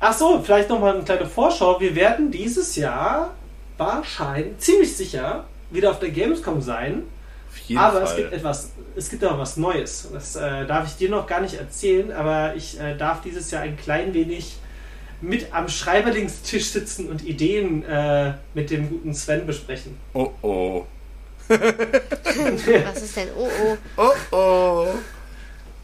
ach 0.00 0.12
so, 0.12 0.40
vielleicht 0.42 0.68
nochmal 0.68 0.94
eine 0.94 1.04
kleine 1.04 1.26
Vorschau. 1.26 1.80
Wir 1.80 1.94
werden 1.94 2.30
dieses 2.30 2.76
Jahr 2.76 3.34
wahrscheinlich, 3.76 4.58
ziemlich 4.58 4.96
sicher, 4.96 5.44
wieder 5.70 5.90
auf 5.90 5.98
der 5.98 6.10
Gamescom 6.10 6.62
sein. 6.62 7.02
Auf 7.56 7.68
jeden 7.68 7.80
Aber 7.80 7.92
Fall. 8.00 8.04
es 8.04 8.16
gibt 8.16 8.32
etwas, 8.32 8.70
es 8.94 9.10
gibt 9.10 9.24
aber 9.24 9.38
was 9.38 9.56
Neues. 9.56 10.08
Das 10.12 10.36
äh, 10.36 10.66
darf 10.66 10.86
ich 10.86 10.96
dir 10.96 11.08
noch 11.08 11.26
gar 11.26 11.40
nicht 11.40 11.54
erzählen, 11.54 12.12
aber 12.12 12.54
ich 12.54 12.78
äh, 12.78 12.96
darf 12.96 13.22
dieses 13.22 13.50
Jahr 13.50 13.62
ein 13.62 13.76
klein 13.76 14.12
wenig 14.14 14.56
mit 15.22 15.54
am 15.54 15.68
Schreiberlingstisch 15.68 16.66
sitzen 16.66 17.08
und 17.08 17.24
Ideen 17.24 17.82
äh, 17.84 18.34
mit 18.54 18.70
dem 18.70 18.90
guten 18.90 19.14
Sven 19.14 19.46
besprechen. 19.46 19.96
oh 20.12 20.30
oh. 20.42 20.86
Was 21.48 23.02
ist 23.02 23.16
denn? 23.16 23.28
Oh, 23.38 23.48
oh. 23.96 24.10
Oh 24.32 24.36
oh. 24.36 24.88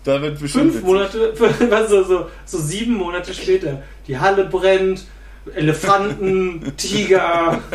Da 0.05 0.21
wird 0.21 0.41
bestimmt. 0.41 0.73
Fünf 0.73 0.85
Monate, 0.85 1.33
also 1.71 2.03
so, 2.03 2.27
so 2.45 2.59
sieben 2.59 2.95
Monate 2.95 3.33
später. 3.33 3.83
Die 4.09 4.19
Halle 4.19 4.45
brennt, 4.47 5.07
Elefanten, 5.55 6.77
Tiger. 6.77 7.63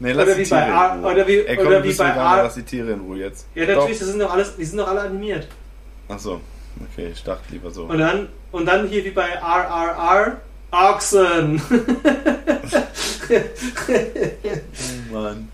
Nee, 0.00 0.12
lass 0.12 0.24
Oder 0.26 0.34
die 0.34 0.44
wie 0.44 0.50
bei 0.50 0.56
Tiere 0.60 0.66
in 0.68 0.72
A- 0.72 0.94
Ruhe. 0.94 1.12
oder 1.12 1.26
wie- 1.28 1.38
Ey, 1.40 1.56
komm, 1.56 1.66
oder 1.66 1.84
wie 1.84 1.92
bei 1.92 2.04
Veganer, 2.10 2.20
A- 2.20 2.42
lass 2.42 2.54
die 2.54 2.62
Tiere 2.62 2.90
in 2.92 3.00
Ruhe 3.00 3.18
jetzt. 3.18 3.46
Ja, 3.54 3.66
natürlich, 3.66 3.98
das 3.98 4.08
sind 4.08 4.20
doch 4.20 4.32
alles, 4.32 4.56
die 4.56 4.64
sind 4.64 4.78
doch 4.78 4.88
alle 4.88 5.00
animiert. 5.02 5.46
Achso, 6.08 6.40
okay, 6.92 7.10
ich 7.12 7.22
dachte 7.22 7.42
lieber 7.50 7.70
so. 7.70 7.84
Und 7.84 7.98
dann, 7.98 8.28
und 8.50 8.66
dann 8.66 8.86
hier 8.88 9.04
wie 9.04 9.10
bei 9.10 9.28
RRR, 9.28 10.36
Ochsen. 10.70 11.60
Oh 15.10 15.12
Mann. 15.12 15.48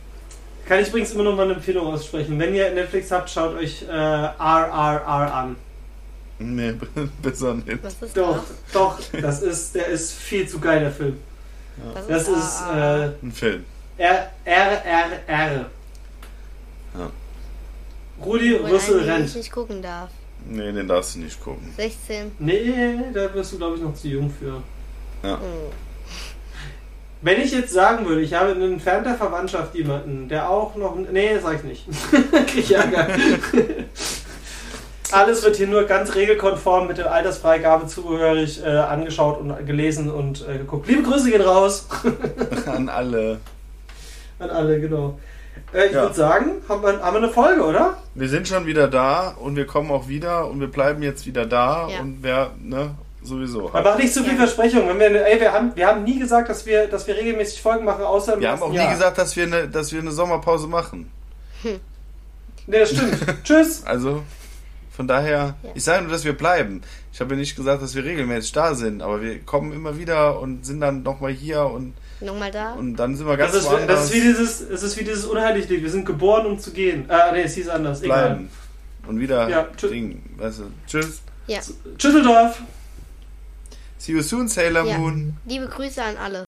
Kann 0.67 0.81
ich 0.81 0.89
übrigens 0.89 1.13
immer 1.13 1.25
noch 1.25 1.35
mal 1.37 1.45
eine 1.45 1.55
Empfehlung 1.55 1.87
aussprechen. 1.87 2.39
Wenn 2.39 2.55
ihr 2.55 2.71
Netflix 2.73 3.11
habt, 3.11 3.31
schaut 3.31 3.55
euch 3.57 3.83
äh, 3.89 3.91
RRR 3.93 5.35
an. 5.35 5.57
Nee, 6.39 6.75
besser 7.23 7.55
nicht. 7.55 7.69
Ist 7.85 8.17
Doch, 8.17 8.37
das? 8.37 8.73
doch, 8.73 8.99
das 9.21 9.43
ist, 9.43 9.75
der 9.75 9.87
ist 9.89 10.13
viel 10.13 10.47
zu 10.49 10.61
geil, 10.61 10.81
der 10.81 10.93
Film. 10.93 11.17
Was 11.95 12.07
Das 12.07 12.29
ist 12.29 12.63
ah, 12.63 13.05
äh, 13.07 13.11
Ein 13.23 13.33
Film. 13.33 13.65
R, 13.99 14.31
R, 14.45 14.85
R, 14.85 15.07
R. 15.27 15.67
Ja. 16.97 17.11
Rudi 18.25 18.55
Rüssel 18.55 19.01
einen, 19.01 19.07
den 19.07 19.15
ich 19.15 19.21
rennt. 19.21 19.37
nicht 19.37 19.53
gucken 19.53 19.83
darf. 19.83 20.11
Nee, 20.47 20.73
den 20.73 20.89
darfst 20.89 21.17
du 21.17 21.21
nicht 21.21 21.41
gucken. 21.41 21.73
16. 21.77 22.33
Nee, 22.39 22.73
da 23.13 23.33
wirst 23.35 23.53
du, 23.53 23.59
glaube 23.59 23.77
ich, 23.77 23.83
noch 23.83 23.95
zu 23.95 24.09
jung 24.09 24.31
für. 24.31 24.63
Oh. 25.25 25.37
Wenn 27.21 27.41
ich 27.41 27.51
jetzt 27.51 27.73
sagen 27.73 28.07
würde, 28.07 28.21
ich 28.21 28.33
habe 28.33 28.53
in 28.53 28.63
entfernter 28.63 29.17
Verwandtschaft 29.17 29.75
jemanden, 29.75 30.29
der 30.29 30.49
auch 30.49 30.77
noch. 30.77 30.97
Nee, 30.97 31.35
das 31.35 31.43
sag 31.43 31.57
ich 31.57 31.65
nicht. 31.65 31.87
Krieg 32.47 32.59
ich 32.59 32.75
Ärger. 32.75 33.09
Alles 35.11 35.43
wird 35.43 35.57
hier 35.57 35.67
nur 35.67 35.85
ganz 35.85 36.15
regelkonform 36.15 36.87
mit 36.87 36.99
der 36.99 37.11
Altersfreigabe 37.11 37.87
zugehörig 37.87 38.63
äh, 38.63 38.69
angeschaut 38.69 39.41
und 39.41 39.67
gelesen 39.67 40.11
und 40.11 40.47
äh, 40.47 40.59
geguckt. 40.59 40.87
Liebe 40.87 41.03
Grüße 41.03 41.31
gehen 41.31 41.41
raus 41.41 41.89
An 42.67 42.89
alle. 42.89 43.41
An 44.39 44.51
alle, 44.51 44.81
genau. 44.81 45.19
Äh, 45.73 45.87
ich 45.87 45.93
Ja. 45.93 46.03
würde 46.03 46.15
sagen, 46.15 46.51
haben 46.69 46.83
wir, 46.83 47.01
haben 47.03 47.15
wir 47.15 47.23
eine 47.23 47.29
Folge, 47.33 47.63
oder? 47.63 47.97
Wir 48.15 48.29
sind 48.29 48.47
schon 48.49 48.67
wieder 48.67 48.89
da 48.89 49.31
und 49.39 49.57
wir 49.57 49.67
kommen 49.67 49.91
auch 49.91 50.09
wieder 50.09 50.47
und 50.49 50.61
wir 50.61 50.69
bleiben 50.71 51.03
jetzt 51.03 51.27
wieder 51.27 51.47
da 51.47 51.89
Ja. 51.89 52.01
und 52.01 52.19
wer, 52.23 52.51
ne, 52.63 52.95
sowieso. 53.23 53.69
Aber 53.73 53.83
mach 53.91 53.99
nicht 53.99 54.15
zu 54.15 54.23
viel 54.23 54.33
Ja. 54.35 54.39
Versprechungen. 54.39 54.99
Wenn 54.99 55.13
wir, 55.13 55.27
ey, 55.27 55.41
wir, 55.41 55.53
haben, 55.53 55.73
wir 55.75 55.87
haben 55.87 56.05
nie 56.05 56.19
gesagt, 56.19 56.49
dass 56.49 56.65
wir, 56.67 56.87
dass 56.87 57.07
wir 57.07 57.17
regelmäßig 57.17 57.61
Folgen 57.61 57.85
machen, 57.85 58.05
außer 58.05 58.35
im 58.35 58.41
Wir 58.41 58.51
haben 58.51 58.63
auch 58.63 58.71
nie 58.71 58.77
Jahr. 58.77 58.93
gesagt, 58.93 59.19
dass 59.19 59.35
wir 59.37 59.45
eine, 59.47 59.69
dass 59.69 59.93
wir 59.93 60.01
eine 60.01 60.13
Sommerpause 60.13 60.69
machen. 60.69 61.11
Nee, 62.67 62.79
das 62.81 62.91
stimmt. 62.91 63.17
Tschüss. 63.45 63.83
Also, 63.85 64.23
von 64.95 65.09
daher, 65.09 65.55
Ja. 65.63 65.71
ich 65.75 65.85
sage 65.85 66.03
nur, 66.03 66.13
dass 66.13 66.25
wir 66.25 66.37
bleiben. 66.37 66.83
Ich 67.13 67.21
habe 67.21 67.35
ja 67.35 67.41
nicht 67.41 67.57
gesagt, 67.57 67.83
dass 67.83 67.95
wir 67.95 68.05
regelmäßig 68.05 68.53
da 68.53 68.75
sind, 68.75 69.03
aber 69.03 69.23
wir 69.23 69.41
kommen 69.41 69.73
immer 69.73 69.99
wieder 69.99 70.39
und 70.41 70.65
sind 70.65 70.81
dann 70.81 71.03
nochmal 71.03 71.33
hier 71.33 71.65
und, 71.65 71.95
Nochmal 72.21 72.51
da? 72.51 72.73
und 72.73 72.97
dann 72.97 73.15
sind 73.17 73.27
wir 73.27 73.37
ganz 73.37 73.53
Das 73.53 73.63
ist, 73.63 73.71
woanders. 73.71 73.87
das 73.89 74.05
ist 74.07 74.13
wie 74.15 74.21
dieses, 74.21 74.61
es 74.61 74.83
ist 74.83 74.99
wie 74.99 75.05
dieses 75.05 75.25
unheilige 75.25 75.75
Lied. 75.75 75.83
Wir 75.85 75.91
sind 75.91 76.05
geboren, 76.05 76.47
um 76.47 76.59
zu 76.59 76.73
gehen. 76.73 77.09
Äh, 77.09 77.33
nee, 77.33 77.43
es 77.43 77.55
hieß 77.55 77.69
anders. 77.69 78.03
Egal. 78.03 78.27
bleiben. 78.31 78.51
Und 79.07 79.21
wieder 79.21 79.49
Ja, 79.49 79.69
Ding, 79.83 80.23
weißt 80.37 80.59
du, 80.61 80.65
tschüss. 80.87 81.23
Ja. 81.47 81.61
Schütteldorf. 81.97 82.61
See 83.99 84.13
you 84.13 84.23
soon, 84.23 84.49
Sailor 84.49 84.85
Ja. 84.85 84.99
Moon. 84.99 85.37
Liebe 85.47 85.67
Grüße 85.67 86.03
an 86.03 86.17
alle. 86.17 86.45